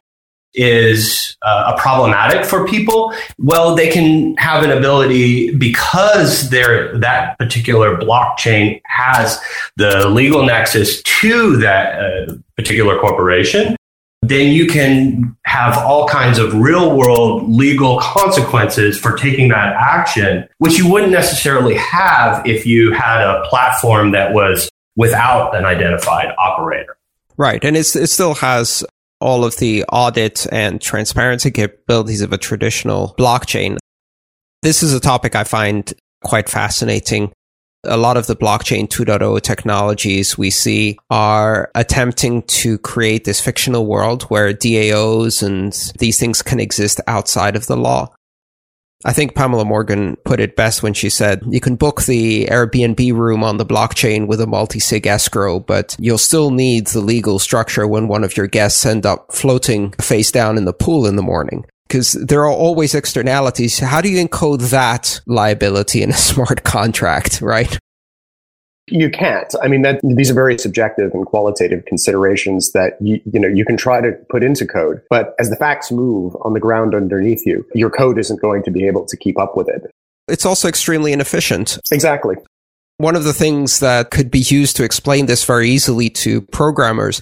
[0.56, 7.38] is uh, a problematic for people, well, they can have an ability because their that
[7.38, 9.40] particular blockchain has
[9.76, 13.76] the legal nexus to that uh, particular corporation.
[14.22, 20.48] Then you can have all kinds of real world legal consequences for taking that action,
[20.58, 26.34] which you wouldn't necessarily have if you had a platform that was without an identified
[26.38, 26.98] operator.
[27.38, 27.64] Right.
[27.64, 28.84] And it still has
[29.20, 33.78] all of the audit and transparency capabilities of a traditional blockchain.
[34.62, 37.32] This is a topic I find quite fascinating.
[37.84, 43.86] A lot of the blockchain 2.0 technologies we see are attempting to create this fictional
[43.86, 48.15] world where DAOs and these things can exist outside of the law.
[49.04, 53.14] I think Pamela Morgan put it best when she said, you can book the Airbnb
[53.14, 57.88] room on the blockchain with a multi-sig escrow, but you'll still need the legal structure
[57.88, 61.22] when one of your guests end up floating face down in the pool in the
[61.22, 63.80] morning because there are always externalities.
[63.80, 67.78] How do you encode that liability in a smart contract, right?
[68.88, 69.54] You can't.
[69.64, 73.66] I mean, that, these are very subjective and qualitative considerations that you, you know you
[73.66, 77.46] can try to put into code, but as the facts move on the ground underneath
[77.46, 79.90] you, your code isn't going to be able to keep up with it.
[80.28, 81.80] It's also extremely inefficient.
[81.92, 82.36] Exactly.
[82.98, 87.22] One of the things that could be used to explain this very easily to programmers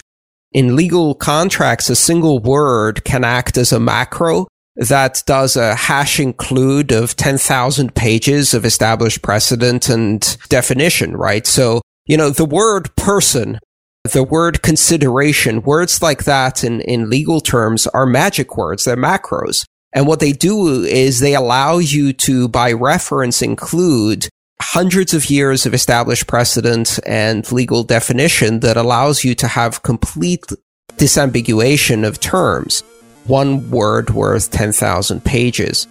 [0.54, 4.46] in legal contracts, a single word can act as a macro
[4.76, 11.46] that does a hash include of 10,000 pages of established precedent and definition, right?
[11.46, 13.60] So, you know, the word person,
[14.12, 18.84] the word consideration, words like that in, in legal terms are magic words.
[18.84, 19.64] They're macros.
[19.92, 24.28] And what they do is they allow you to, by reference, include
[24.60, 30.44] hundreds of years of established precedent and legal definition that allows you to have complete
[30.96, 32.82] disambiguation of terms
[33.26, 35.86] one word worth 10,000 pages.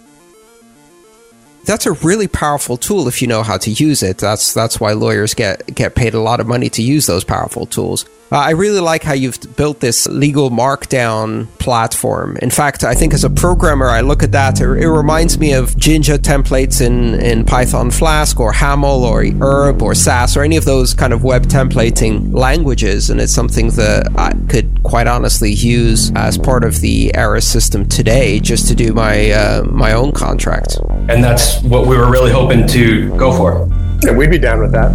[1.64, 4.18] That's a really powerful tool if you know how to use it.
[4.18, 7.64] That's that's why lawyers get get paid a lot of money to use those powerful
[7.64, 8.04] tools.
[8.32, 12.36] Uh, I really like how you've built this legal markdown platform.
[12.38, 15.52] In fact, I think as a programmer, I look at that, it, it reminds me
[15.52, 20.56] of Jinja templates in, in Python Flask or Haml or Erb or Sass or any
[20.56, 23.10] of those kind of web templating languages.
[23.10, 27.88] And it's something that I could quite honestly use as part of the Eris system
[27.88, 30.78] today just to do my, uh, my own contract.
[31.08, 33.68] And that's what we were really hoping to go for.
[34.02, 34.90] Yeah, we'd be down with that.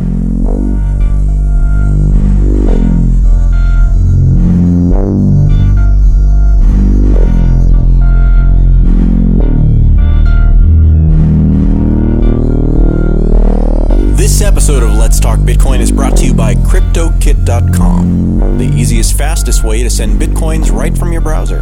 [14.70, 19.82] Episode of Let's Talk Bitcoin is brought to you by KryptoKit.com, the easiest, fastest way
[19.82, 21.62] to send bitcoins right from your browser.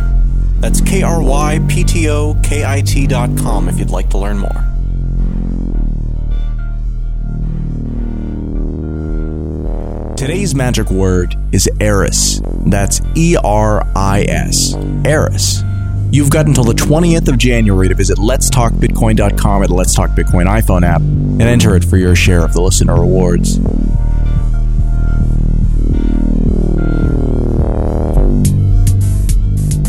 [0.60, 4.40] That's K R Y P T O K I T.com if you'd like to learn
[4.40, 4.50] more.
[10.18, 12.42] Today's magic word is Eris.
[12.66, 14.76] That's E R I S.
[15.06, 15.64] Eris.
[16.10, 20.46] You've got until the 20th of January to visit letstalkbitcoin.com at the Let's Talk Bitcoin
[20.46, 23.58] iPhone app and enter it for your share of the listener rewards.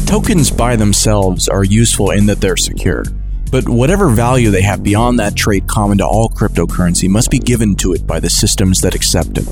[0.09, 3.05] Tokens by themselves are useful in that they're secure,
[3.53, 7.77] but whatever value they have beyond that trait common to all cryptocurrency must be given
[7.77, 9.45] to it by the systems that accept it.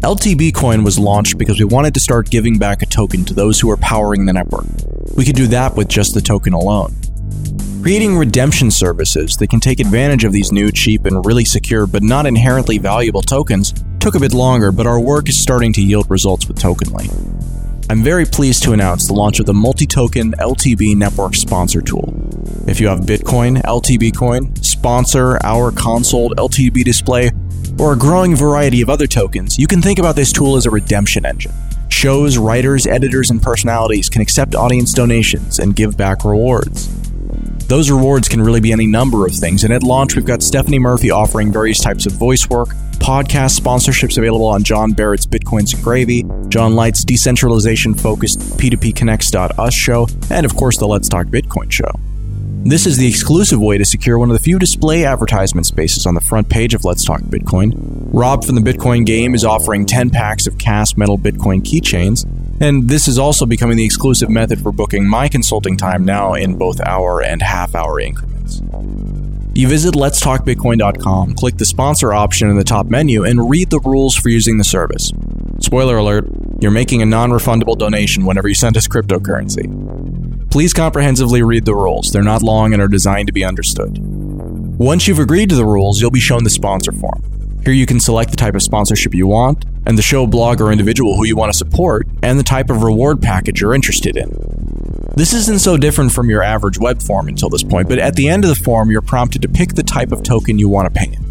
[0.00, 3.60] LTB Coin was launched because we wanted to start giving back a token to those
[3.60, 4.66] who are powering the network.
[5.14, 6.94] We could do that with just the token alone.
[7.82, 12.02] Creating redemption services that can take advantage of these new, cheap, and really secure but
[12.02, 16.10] not inherently valuable tokens took a bit longer, but our work is starting to yield
[16.10, 17.08] results with Tokenly.
[17.88, 22.12] I'm very pleased to announce the launch of the multi token LTB network sponsor tool.
[22.66, 27.30] If you have Bitcoin, LTB coin, sponsor, our console, LTB display,
[27.78, 30.70] or a growing variety of other tokens, you can think about this tool as a
[30.70, 31.52] redemption engine.
[31.88, 36.88] Shows, writers, editors, and personalities can accept audience donations and give back rewards.
[37.68, 40.78] Those rewards can really be any number of things, and at launch, we've got Stephanie
[40.78, 42.68] Murphy offering various types of voice work,
[42.98, 49.74] podcast sponsorships available on John Barrett's Bitcoins and Gravy, John Light's decentralization focused P2P Connects.us
[49.74, 51.90] show, and of course the Let's Talk Bitcoin show.
[52.68, 56.14] This is the exclusive way to secure one of the few display advertisement spaces on
[56.14, 57.72] the front page of Let's Talk Bitcoin.
[58.12, 62.26] Rob from the Bitcoin Game is offering 10 packs of cast metal Bitcoin keychains,
[62.60, 66.58] and this is also becoming the exclusive method for booking my consulting time now in
[66.58, 68.60] both hour and half hour increments.
[69.56, 74.14] You visit letstalkbitcoin.com, click the sponsor option in the top menu, and read the rules
[74.14, 75.12] for using the service.
[75.60, 76.28] Spoiler alert,
[76.60, 80.50] you're making a non refundable donation whenever you send us cryptocurrency.
[80.50, 83.96] Please comprehensively read the rules, they're not long and are designed to be understood.
[84.78, 87.35] Once you've agreed to the rules, you'll be shown the sponsor form.
[87.66, 90.70] Here you can select the type of sponsorship you want, and the show, blog, or
[90.70, 94.30] individual who you want to support, and the type of reward package you're interested in.
[95.16, 98.28] This isn't so different from your average web form until this point, but at the
[98.28, 100.96] end of the form, you're prompted to pick the type of token you want to
[100.96, 101.25] pay in.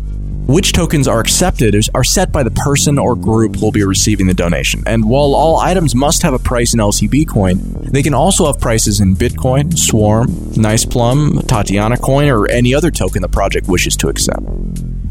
[0.48, 4.28] Which tokens are accepted are set by the person or group who will be receiving
[4.28, 4.84] the donation.
[4.86, 7.58] And while all items must have a price in LTB coin,
[7.92, 12.92] they can also have prices in Bitcoin, Swarm, Nice Plum, Tatiana coin, or any other
[12.92, 14.44] token the project wishes to accept.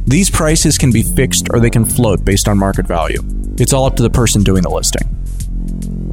[0.07, 3.21] These prices can be fixed or they can float based on market value.
[3.59, 5.24] It's all up to the person doing the listing.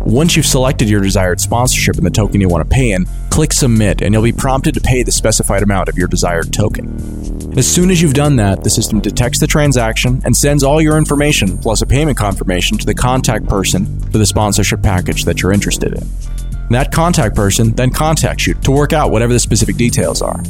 [0.05, 3.53] Once you've selected your desired sponsorship and the token you want to pay in, click
[3.53, 6.93] Submit and you'll be prompted to pay the specified amount of your desired token.
[7.57, 10.97] As soon as you've done that, the system detects the transaction and sends all your
[10.97, 15.53] information plus a payment confirmation to the contact person for the sponsorship package that you're
[15.53, 16.07] interested in.
[16.71, 20.41] That contact person then contacts you to work out whatever the specific details are.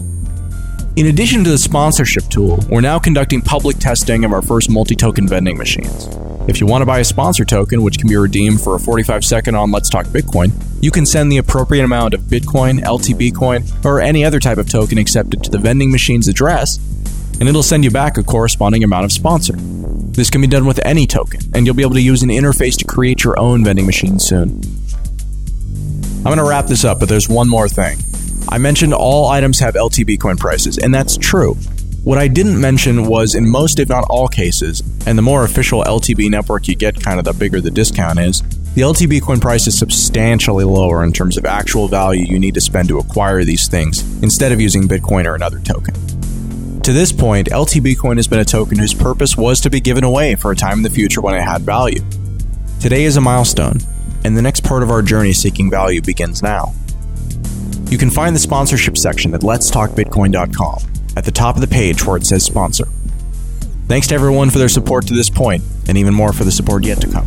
[0.96, 4.96] In addition to the sponsorship tool, we're now conducting public testing of our first multi
[4.96, 6.08] token vending machines.
[6.48, 9.24] If you want to buy a sponsor token, which can be redeemed for a 45
[9.24, 13.64] second on Let's Talk Bitcoin, you can send the appropriate amount of Bitcoin, LTB coin,
[13.86, 16.78] or any other type of token accepted to the vending machine's address,
[17.40, 19.54] and it'll send you back a corresponding amount of sponsor.
[19.54, 22.76] This can be done with any token, and you'll be able to use an interface
[22.80, 24.62] to create your own vending machine soon.
[26.18, 28.00] I'm going to wrap this up, but there's one more thing.
[28.50, 31.56] I mentioned all items have LTB coin prices, and that's true.
[32.04, 35.84] What I didn't mention was in most, if not all cases, and the more official
[35.84, 38.42] LTB network you get, kind of the bigger the discount is,
[38.74, 42.62] the LTB coin price is substantially lower in terms of actual value you need to
[42.62, 45.94] spend to acquire these things instead of using Bitcoin or another token.
[46.82, 50.04] To this point, LTB coin has been a token whose purpose was to be given
[50.04, 52.04] away for a time in the future when it had value.
[52.80, 53.78] Today is a milestone,
[54.26, 56.74] and the next part of our journey seeking value begins now.
[57.92, 62.18] You can find the sponsorship section at letstalkbitcoin.com at the top of the page where
[62.18, 62.86] it says sponsor.
[63.88, 66.86] Thanks to everyone for their support to this point, and even more for the support
[66.86, 67.26] yet to come.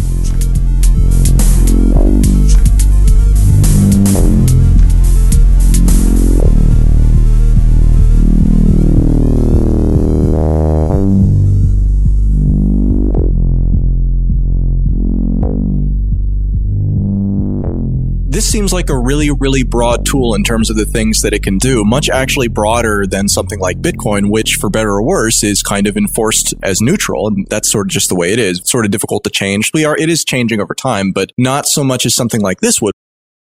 [18.35, 21.45] This seems like a really, really broad tool in terms of the things that it
[21.45, 25.63] can do, much actually broader than something like Bitcoin, which, for better or worse, is
[25.63, 27.29] kind of enforced as neutral.
[27.29, 28.59] And that's sort of just the way it is.
[28.59, 29.71] It's sort of difficult to change.
[29.73, 32.83] We are, it is changing over time, but not so much as something like this
[32.83, 32.93] would.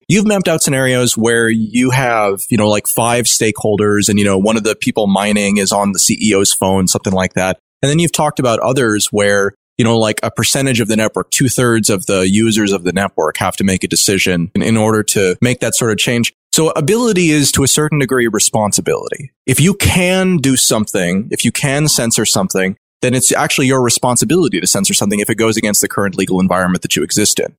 [0.07, 4.39] You've mapped out scenarios where you have, you know, like five stakeholders and, you know,
[4.39, 7.59] one of the people mining is on the CEO's phone, something like that.
[7.83, 11.31] And then you've talked about others where you know, like a percentage of the network,
[11.31, 14.77] two thirds of the users of the network have to make a decision in, in
[14.77, 16.33] order to make that sort of change.
[16.53, 19.33] So ability is to a certain degree responsibility.
[19.47, 24.61] If you can do something, if you can censor something, then it's actually your responsibility
[24.61, 27.57] to censor something if it goes against the current legal environment that you exist in.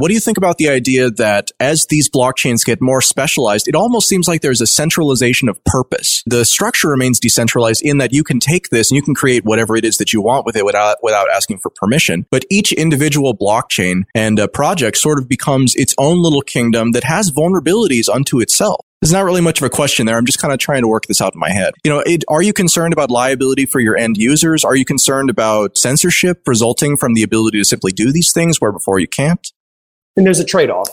[0.00, 3.74] What do you think about the idea that as these blockchains get more specialized, it
[3.74, 6.22] almost seems like there's a centralization of purpose?
[6.24, 9.76] The structure remains decentralized in that you can take this and you can create whatever
[9.76, 12.24] it is that you want with it without, without asking for permission.
[12.30, 17.04] But each individual blockchain and uh, project sort of becomes its own little kingdom that
[17.04, 18.86] has vulnerabilities unto itself.
[19.02, 20.16] There's not really much of a question there.
[20.16, 21.74] I'm just kind of trying to work this out in my head.
[21.84, 24.64] You know, it, are you concerned about liability for your end users?
[24.64, 28.72] Are you concerned about censorship resulting from the ability to simply do these things where
[28.72, 29.52] before you can't?
[30.16, 30.90] And there's a trade off.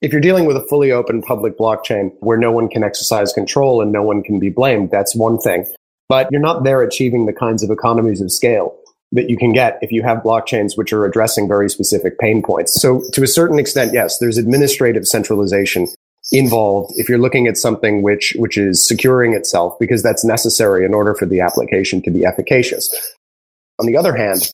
[0.00, 3.80] If you're dealing with a fully open public blockchain where no one can exercise control
[3.80, 5.66] and no one can be blamed, that's one thing.
[6.08, 8.76] But you're not there achieving the kinds of economies of scale
[9.12, 12.80] that you can get if you have blockchains which are addressing very specific pain points.
[12.80, 15.86] So to a certain extent, yes, there's administrative centralization
[16.32, 20.94] involved if you're looking at something which which is securing itself because that's necessary in
[20.94, 22.90] order for the application to be efficacious.
[23.78, 24.50] On the other hand,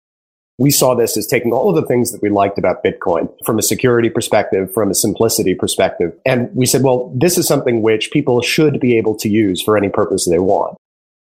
[0.59, 3.59] we saw this as taking all of the things that we liked about Bitcoin from
[3.59, 6.13] a security perspective, from a simplicity perspective.
[6.27, 9.77] And we said, well, this is something which people should be able to use for
[9.77, 10.77] any purpose they want.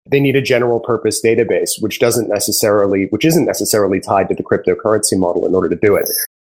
[0.06, 4.42] They need a general purpose database, which doesn't necessarily, which isn't necessarily tied to the
[4.42, 6.08] cryptocurrency model in order to do it.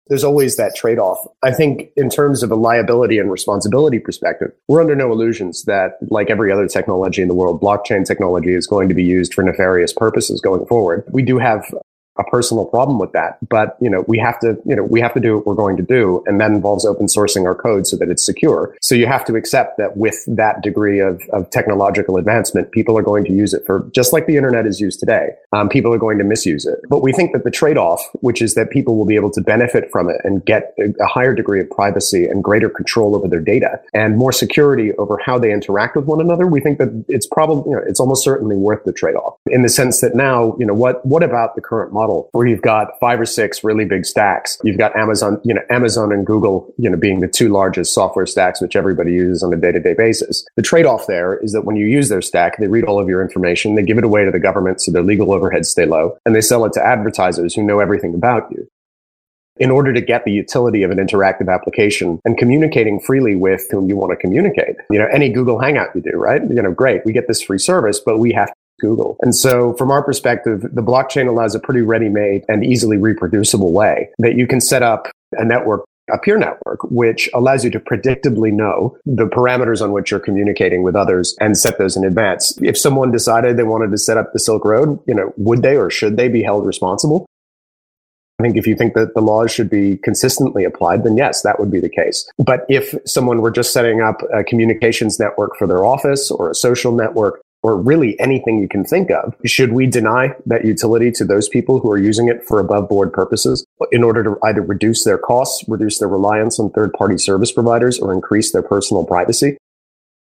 [0.07, 1.19] There's always that trade off.
[1.43, 5.97] I think in terms of a liability and responsibility perspective, we're under no illusions that
[6.09, 9.43] like every other technology in the world, blockchain technology is going to be used for
[9.43, 11.03] nefarious purposes going forward.
[11.11, 11.63] We do have
[12.17, 13.37] a personal problem with that.
[13.47, 15.77] But, you know, we have to, you know, we have to do what we're going
[15.77, 16.23] to do.
[16.25, 18.75] And that involves open sourcing our code so that it's secure.
[18.81, 23.01] So you have to accept that with that degree of, of technological advancement, people are
[23.01, 25.29] going to use it for just like the internet is used today.
[25.53, 26.79] Um, people are going to misuse it.
[26.89, 29.41] But we think that the trade off, which is that people will be able to
[29.41, 33.27] benefit from it and get a, a higher degree of privacy and greater control over
[33.27, 37.05] their data and more security over how they interact with one another, we think that
[37.07, 40.15] it's probably, you know, it's almost certainly worth the trade off in the sense that
[40.15, 43.25] now, you know, what, what about the current model model where you've got five or
[43.25, 44.57] six really big stacks.
[44.63, 48.25] You've got Amazon, you know, Amazon and Google, you know, being the two largest software
[48.25, 50.45] stacks, which everybody uses on a day to day basis.
[50.55, 53.07] The trade off there is that when you use their stack, they read all of
[53.07, 56.17] your information, they give it away to the government so their legal overheads stay low,
[56.25, 58.67] and they sell it to advertisers who know everything about you
[59.57, 63.87] in order to get the utility of an interactive application and communicating freely with whom
[63.87, 64.75] you want to communicate.
[64.89, 66.41] You know, any Google Hangout you do, right?
[66.49, 69.15] You know, great, we get this free service, but we have Google.
[69.21, 74.09] And so from our perspective, the blockchain allows a pretty ready-made and easily reproducible way
[74.17, 78.51] that you can set up a network a peer network, which allows you to predictably
[78.51, 82.57] know the parameters on which you're communicating with others and set those in advance.
[82.61, 85.77] If someone decided they wanted to set up the Silk Road, you know, would they
[85.77, 87.25] or should they be held responsible?
[88.39, 91.59] I think if you think that the laws should be consistently applied, then yes, that
[91.59, 92.27] would be the case.
[92.39, 96.55] But if someone were just setting up a communications network for their office or a
[96.55, 101.25] social network, or really anything you can think of, should we deny that utility to
[101.25, 105.03] those people who are using it for above board purposes in order to either reduce
[105.03, 109.57] their costs, reduce their reliance on third party service providers, or increase their personal privacy?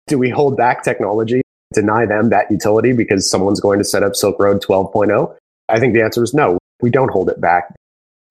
[0.07, 1.41] Do we hold back technology,
[1.73, 5.35] deny them that utility because someone's going to set up Silk Road 12.0?
[5.69, 6.57] I think the answer is no.
[6.81, 7.73] We don't hold it back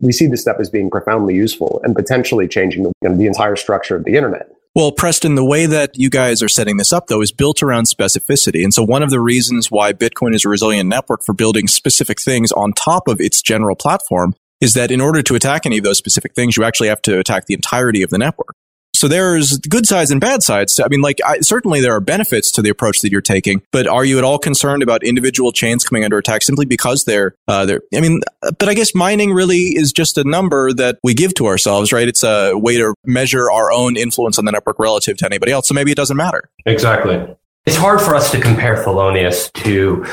[0.03, 3.26] we see this stuff as being profoundly useful and potentially changing the, you know, the
[3.26, 4.51] entire structure of the internet.
[4.75, 7.85] Well, Preston, the way that you guys are setting this up, though, is built around
[7.85, 8.64] specificity.
[8.64, 12.18] And so one of the reasons why Bitcoin is a resilient network for building specific
[12.18, 15.85] things on top of its general platform is that in order to attack any of
[15.85, 18.57] those specific things, you actually have to attack the entirety of the network.
[19.03, 20.78] So there's good sides and bad sides.
[20.78, 23.88] I mean, like, I, certainly there are benefits to the approach that you're taking, but
[23.88, 27.66] are you at all concerned about individual chains coming under attack simply because they're, uh,
[27.66, 28.20] they're, I mean,
[28.61, 32.07] but I guess mining really is just a number that we give to ourselves, right?
[32.07, 35.66] It's a way to measure our own influence on the network relative to anybody else.
[35.66, 36.48] So maybe it doesn't matter.
[36.64, 37.26] Exactly.
[37.66, 40.07] It's hard for us to compare Thelonious to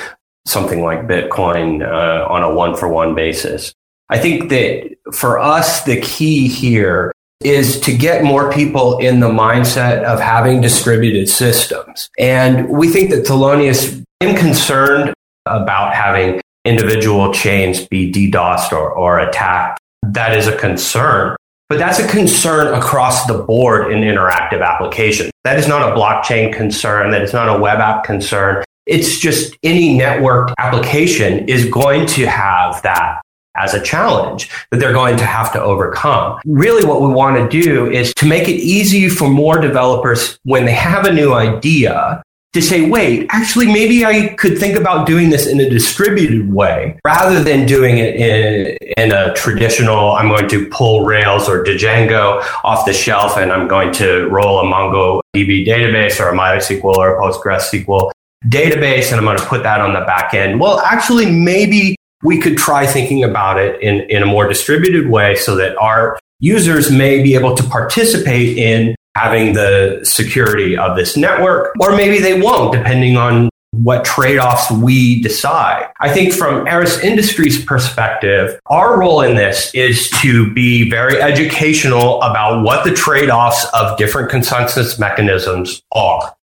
[0.48, 3.72] something like Bitcoin uh, on a one for one basis.
[4.10, 7.12] I think that for us, the key here
[7.44, 12.10] is to get more people in the mindset of having distributed systems.
[12.20, 15.14] And we think that Thelonious is concerned
[15.46, 19.80] about having individual chains be DDoSed or, or attacked.
[20.04, 21.36] That is a concern.
[21.70, 25.32] But that's a concern across the board in interactive applications.
[25.44, 27.12] That is not a blockchain concern.
[27.12, 28.64] That is not a web app concern.
[28.88, 33.22] It's just any networked application is going to have that
[33.56, 36.40] as a challenge that they're going to have to overcome.
[36.46, 40.66] Really, what we want to do is to make it easy for more developers when
[40.66, 42.24] they have a new idea
[42.54, 46.98] to say, wait, actually, maybe I could think about doing this in a distributed way
[47.06, 52.44] rather than doing it in, in a traditional, I'm going to pull Rails or Django
[52.64, 57.20] off the shelf and I'm going to roll a MongoDB database or a MySQL or
[57.20, 58.10] a PostgreSQL
[58.46, 60.60] database and I'm going to put that on the back end.
[60.60, 65.36] Well, actually, maybe we could try thinking about it in, in a more distributed way
[65.36, 71.18] so that our users may be able to participate in having the security of this
[71.18, 75.92] network, or maybe they won't, depending on what trade-offs we decide.
[76.00, 82.22] I think from Eris Industries perspective, our role in this is to be very educational
[82.22, 86.34] about what the trade-offs of different consensus mechanisms are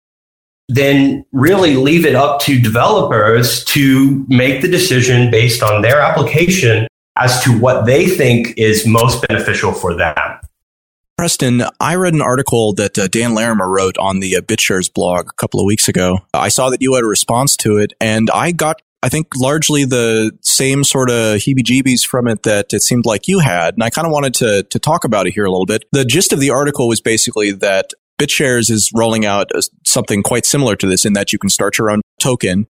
[0.69, 6.89] then really leave it up to developers to make the decision based on their application
[7.17, 10.14] as to what they think is most beneficial for them.
[11.17, 15.29] Preston, I read an article that uh, Dan Larimer wrote on the uh, BitShares blog
[15.29, 16.19] a couple of weeks ago.
[16.35, 19.87] I saw that you had a response to it, and I got, I think, largely
[19.87, 23.73] the same sort of heebie jeebies from it that it seemed like you had.
[23.75, 25.87] And I kind of wanted to, to talk about it here a little bit.
[25.91, 29.51] The gist of the article was basically that BitShares is rolling out
[29.85, 32.67] something quite similar to this in that you can start your own token.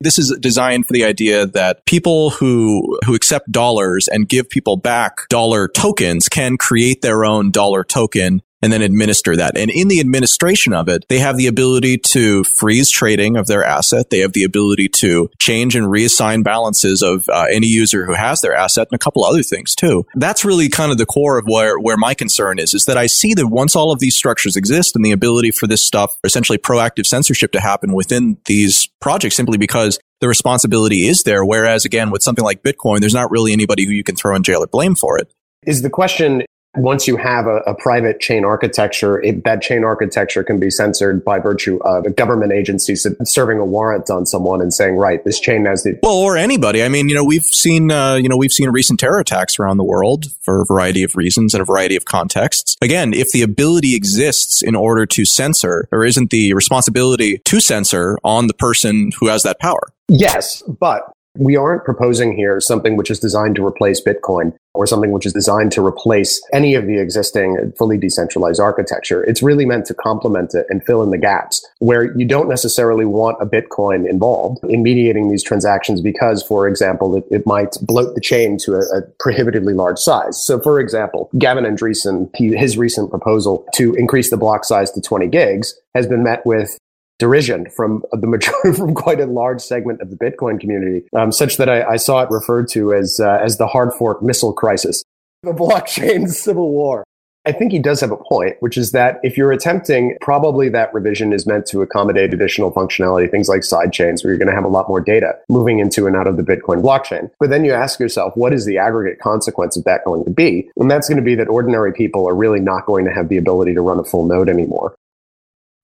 [0.00, 4.76] This is designed for the idea that people who, who accept dollars and give people
[4.76, 9.56] back dollar tokens can create their own dollar token and then administer that.
[9.56, 13.64] And in the administration of it, they have the ability to freeze trading of their
[13.64, 14.10] asset.
[14.10, 18.40] They have the ability to change and reassign balances of uh, any user who has
[18.40, 20.06] their asset and a couple other things too.
[20.14, 23.06] That's really kind of the core of where, where my concern is, is that I
[23.06, 26.58] see that once all of these structures exist and the ability for this stuff, essentially
[26.58, 31.44] proactive censorship to happen within these projects simply because the responsibility is there.
[31.44, 34.42] Whereas again, with something like Bitcoin, there's not really anybody who you can throw in
[34.42, 35.32] jail or blame for it.
[35.66, 36.44] Is the question
[36.78, 41.24] once you have a, a private chain architecture, it, that chain architecture can be censored
[41.24, 45.40] by virtue of a government agency serving a warrant on someone and saying, right, this
[45.40, 45.98] chain has the.
[46.02, 46.82] Well, or anybody.
[46.82, 49.78] I mean, you know, we've seen, uh, you know, we've seen recent terror attacks around
[49.78, 52.76] the world for a variety of reasons and a variety of contexts.
[52.80, 58.18] Again, if the ability exists in order to censor, there isn't the responsibility to censor
[58.22, 59.92] on the person who has that power.
[60.08, 65.12] Yes, but We aren't proposing here something which is designed to replace Bitcoin or something
[65.12, 69.24] which is designed to replace any of the existing fully decentralized architecture.
[69.24, 73.04] It's really meant to complement it and fill in the gaps where you don't necessarily
[73.04, 78.16] want a Bitcoin involved in mediating these transactions because, for example, it, it might bloat
[78.16, 80.44] the chain to a, a, prohibitively large size.
[80.44, 85.00] So, for example, Gavin Andresen, he, his recent proposal to increase the block size to
[85.00, 86.78] 20 gigs has been met with
[87.18, 91.56] derision from the majority, from quite a large segment of the Bitcoin community, um, such
[91.56, 95.02] that I, I, saw it referred to as uh, as the hard fork missile crisis,
[95.42, 97.04] the blockchain civil war.
[97.46, 100.92] I think he does have a point, which is that if you're attempting, probably that
[100.92, 104.54] revision is meant to accommodate additional functionality, things like side chains, where you're going to
[104.54, 107.30] have a lot more data moving into and out of the Bitcoin blockchain.
[107.40, 110.70] But then you ask yourself, what is the aggregate consequence of that going to be?
[110.76, 113.38] And that's going to be that ordinary people are really not going to have the
[113.38, 114.94] ability to run a full node anymore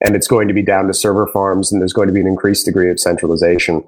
[0.05, 2.27] and it's going to be down to server farms and there's going to be an
[2.27, 3.83] increased degree of centralization.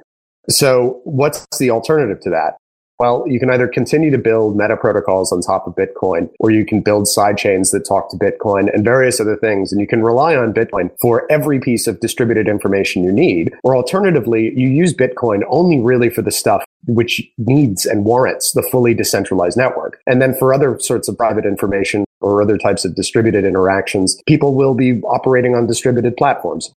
[0.48, 2.56] So what's the alternative to that?
[2.98, 6.64] Well, you can either continue to build meta protocols on top of Bitcoin, or you
[6.64, 9.70] can build side chains that talk to Bitcoin and various other things.
[9.70, 13.52] And you can rely on Bitcoin for every piece of distributed information you need.
[13.64, 18.62] Or alternatively, you use Bitcoin only really for the stuff which needs and warrants the
[18.62, 20.00] fully decentralized network.
[20.06, 24.54] And then for other sorts of private information, or other types of distributed interactions, people
[24.54, 26.72] will be operating on distributed platforms.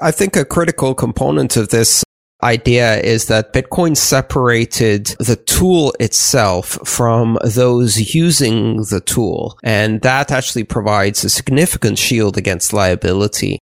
[0.00, 2.04] I think a critical component of this
[2.42, 9.58] idea is that Bitcoin separated the tool itself from those using the tool.
[9.62, 13.58] And that actually provides a significant shield against liability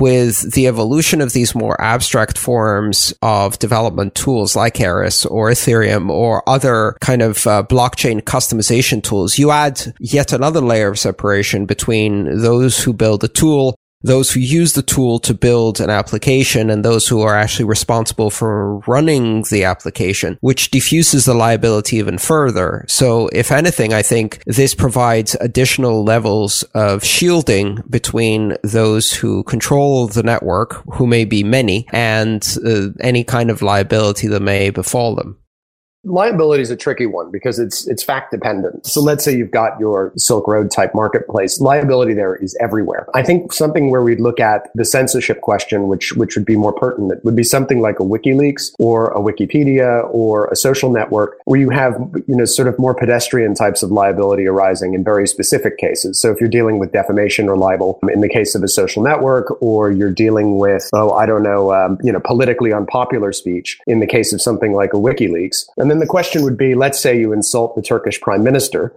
[0.00, 6.10] with the evolution of these more abstract forms of development tools like Eris or Ethereum
[6.10, 11.66] or other kind of uh, blockchain customization tools, you add yet another layer of separation
[11.66, 13.76] between those who build a tool
[14.06, 18.30] those who use the tool to build an application and those who are actually responsible
[18.30, 22.84] for running the application, which diffuses the liability even further.
[22.88, 30.06] So if anything, I think this provides additional levels of shielding between those who control
[30.06, 35.14] the network, who may be many, and uh, any kind of liability that may befall
[35.14, 35.38] them
[36.06, 38.86] liability is a tricky one because it's it's fact dependent.
[38.86, 41.60] So let's say you've got your Silk Road type marketplace.
[41.60, 43.06] Liability there is everywhere.
[43.14, 46.72] I think something where we'd look at the censorship question, which which would be more
[46.72, 51.60] pertinent, would be something like a WikiLeaks or a Wikipedia or a social network where
[51.60, 51.94] you have
[52.26, 56.20] you know sort of more pedestrian types of liability arising in very specific cases.
[56.20, 59.60] So if you're dealing with defamation or libel in the case of a social network,
[59.60, 64.00] or you're dealing with oh I don't know um, you know politically unpopular speech in
[64.00, 67.00] the case of something like a WikiLeaks, and then then the question would be, let's
[67.00, 68.94] say you insult the Turkish prime minister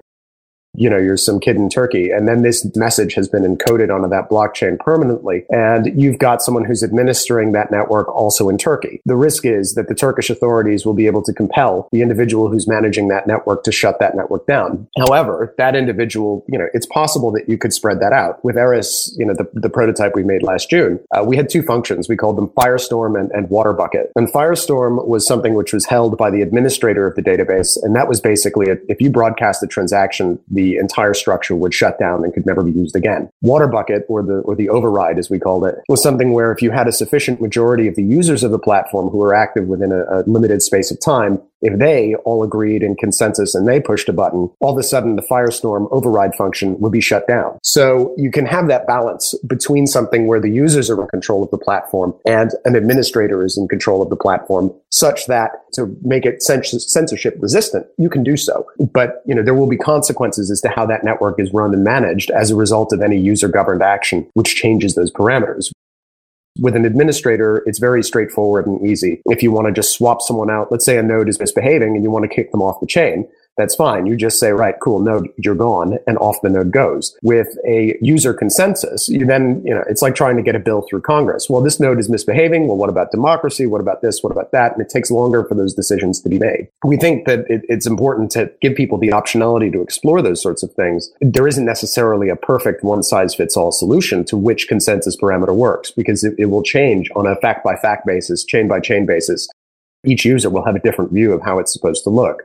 [0.74, 2.10] you know, you're some kid in Turkey.
[2.10, 5.46] And then this message has been encoded onto that blockchain permanently.
[5.50, 9.02] And you've got someone who's administering that network also in Turkey.
[9.06, 12.68] The risk is that the Turkish authorities will be able to compel the individual who's
[12.68, 14.88] managing that network to shut that network down.
[14.98, 18.44] However, that individual, you know, it's possible that you could spread that out.
[18.44, 21.62] With Eris, you know, the, the prototype we made last June, uh, we had two
[21.64, 22.08] functions.
[22.08, 24.12] We called them Firestorm and, and Water Bucket.
[24.16, 27.78] And Firestorm was something which was held by the administrator of the database.
[27.82, 31.98] And that was basically a, if you broadcast a transaction, the entire structure would shut
[31.98, 33.30] down and could never be used again.
[33.42, 36.62] Water bucket or the or the override as we called it was something where if
[36.62, 39.94] you had a sufficient majority of the users of the platform who were active within
[39.94, 44.10] a, a limited space of time, if they all agreed in consensus and they pushed
[44.10, 47.58] a button, all of a sudden the Firestorm override function would be shut down.
[47.64, 51.52] So you can have that balance between something where the users are in control of
[51.52, 56.26] the platform and an administrator is in control of the platform such that to make
[56.26, 58.66] it censorship resistant, you can do so.
[58.92, 61.84] But, you know, there will be consequences as to how that network is run and
[61.84, 65.72] managed as a result of any user governed action, which changes those parameters.
[66.62, 69.22] With an administrator, it's very straightforward and easy.
[69.26, 72.04] If you want to just swap someone out, let's say a node is misbehaving and
[72.04, 73.28] you want to kick them off the chain,
[73.60, 74.06] that's fine.
[74.06, 77.16] You just say, right, cool, node, you're gone, and off the node goes.
[77.22, 80.86] With a user consensus, you then, you know, it's like trying to get a bill
[80.90, 81.50] through Congress.
[81.50, 82.68] Well, this node is misbehaving.
[82.68, 83.66] Well, what about democracy?
[83.66, 84.24] What about this?
[84.24, 84.72] What about that?
[84.72, 86.70] And it takes longer for those decisions to be made.
[86.86, 90.64] We think that it, it's important to give people the optionality to explore those sorts
[90.64, 91.12] of things.
[91.20, 95.92] There isn't necessarily a perfect one size fits all solution to which consensus parameter works
[95.92, 99.50] because it, it will change on a fact by fact basis, chain by chain basis.
[100.06, 102.44] Each user will have a different view of how it's supposed to look.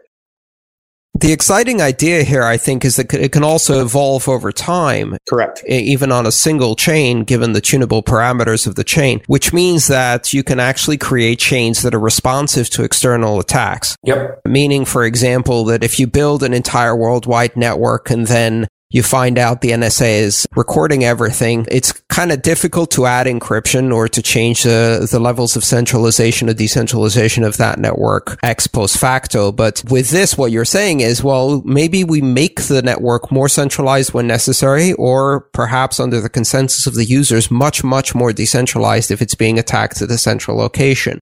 [1.16, 5.16] The exciting idea here, I think, is that it can also evolve over time.
[5.28, 5.62] Correct.
[5.66, 10.32] Even on a single chain, given the tunable parameters of the chain, which means that
[10.32, 13.96] you can actually create chains that are responsive to external attacks.
[14.02, 14.42] Yep.
[14.44, 19.38] Meaning, for example, that if you build an entire worldwide network and then you find
[19.38, 21.66] out the NSA is recording everything.
[21.68, 26.48] It's kind of difficult to add encryption or to change the, the levels of centralization
[26.48, 29.50] or decentralization of that network ex post facto.
[29.50, 34.14] But with this, what you're saying is, well, maybe we make the network more centralized
[34.14, 39.20] when necessary, or perhaps under the consensus of the users, much, much more decentralized if
[39.20, 41.18] it's being attacked at a central location.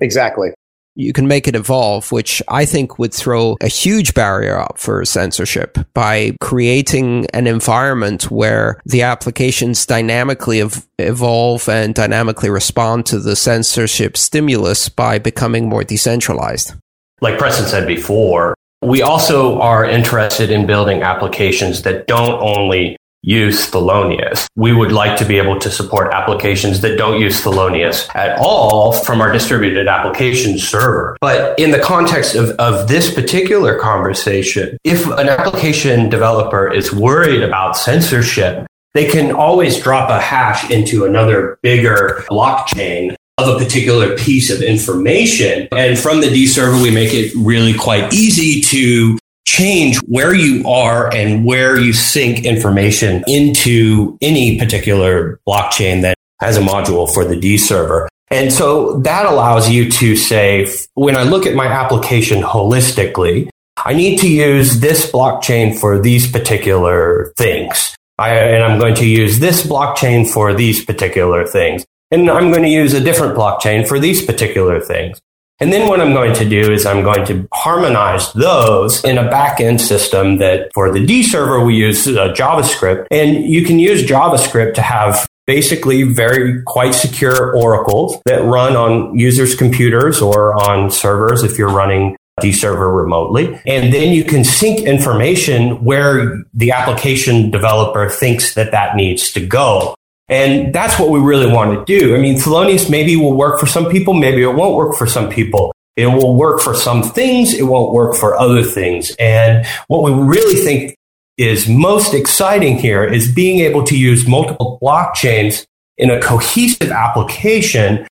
[0.00, 0.50] Exactly
[0.94, 5.04] you can make it evolve, which I think would throw a huge barrier up for
[5.04, 13.18] censorship by creating an environment where the applications dynamically ev- evolve and dynamically respond to
[13.18, 16.74] the censorship stimulus by becoming more decentralized.
[17.20, 23.70] Like Preston said before, we also are interested in building applications that don't only use
[23.70, 24.46] Thelonious.
[24.56, 28.92] We would like to be able to support applications that don't use Thelonious at all
[28.92, 31.16] from our distributed application server.
[31.20, 37.42] But in the context of, of this particular conversation, if an application developer is worried
[37.42, 44.16] about censorship, they can always drop a hash into another bigger blockchain of a particular
[44.16, 45.68] piece of information.
[45.72, 49.18] And from the Decerver, we make it really quite easy to
[49.60, 56.56] change where you are and where you sync information into any particular blockchain that has
[56.56, 58.08] a module for the Decerver.
[58.30, 63.50] And so that allows you to say, when I look at my application holistically,
[63.84, 67.94] I need to use this blockchain for these particular things.
[68.18, 71.84] I, and I'm going to use this blockchain for these particular things.
[72.10, 75.20] And I'm going to use a different blockchain for these particular things.
[75.60, 79.24] And then what I'm going to do is I'm going to harmonize those in a
[79.24, 84.74] backend system that for the Decerver, we use uh, JavaScript and you can use JavaScript
[84.74, 91.42] to have basically very quite secure oracles that run on users' computers or on servers
[91.42, 93.60] if you're running Decerver remotely.
[93.66, 99.44] And then you can sync information where the application developer thinks that that needs to
[99.44, 99.94] go.
[100.30, 102.14] And that's what we really want to do.
[102.14, 105.28] I mean, Thelonious maybe will work for some people, maybe it won't work for some
[105.28, 105.72] people.
[105.96, 109.14] It will work for some things, it won't work for other things.
[109.18, 110.94] And what we really think
[111.36, 115.66] is most exciting here is being able to use multiple blockchains
[115.98, 118.06] in a cohesive application,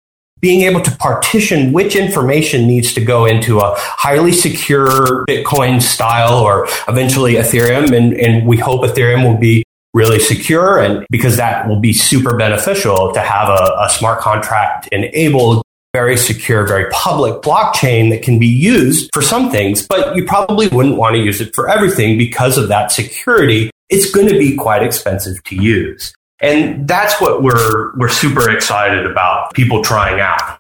[0.41, 6.39] being able to partition which information needs to go into a highly secure Bitcoin style
[6.39, 7.95] or eventually Ethereum.
[7.95, 9.64] And, and we hope Ethereum will be
[9.95, 14.88] really secure and because that will be super beneficial to have a, a smart contract
[14.88, 15.62] enabled
[15.95, 20.66] very secure, very public blockchain that can be used for some things, but you probably
[20.68, 23.70] wouldn't want to use it for everything because of that security.
[23.88, 26.12] It's going to be quite expensive to use.
[26.40, 30.59] And that's what we're, we're super excited about people trying out.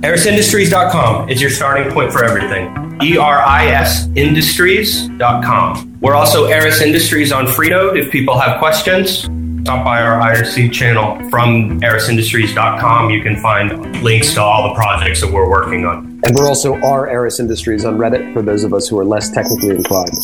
[0.00, 2.98] ErisIndustries.com is your starting point for everything.
[3.02, 5.98] E-R-I-S Industries.com.
[6.00, 8.02] We're also Eris Industries on Freenode.
[8.02, 9.24] If people have questions,
[9.60, 13.10] stop by our IRC channel from erisindustries.com.
[13.10, 16.18] You can find links to all the projects that we're working on.
[16.24, 19.30] And we're also our Eris Industries on Reddit for those of us who are less
[19.30, 20.16] technically inclined.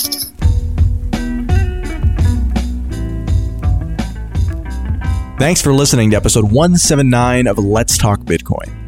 [5.38, 8.85] Thanks for listening to episode 179 of Let's Talk Bitcoin.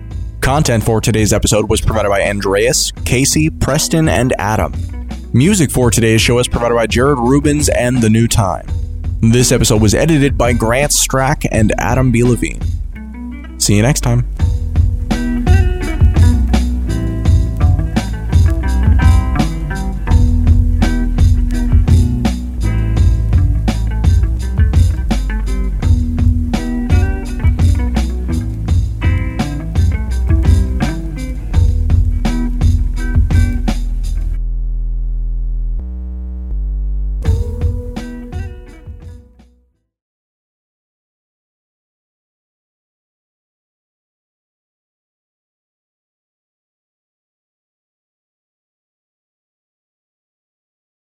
[0.49, 4.73] Content for today's episode was provided by Andreas, Casey, Preston, and Adam.
[5.35, 8.67] Music for today's show is provided by Jared Rubens and The New Time.
[9.21, 12.25] This episode was edited by Grant Strack and Adam B.
[12.25, 12.63] Levine.
[13.61, 14.27] See you next time.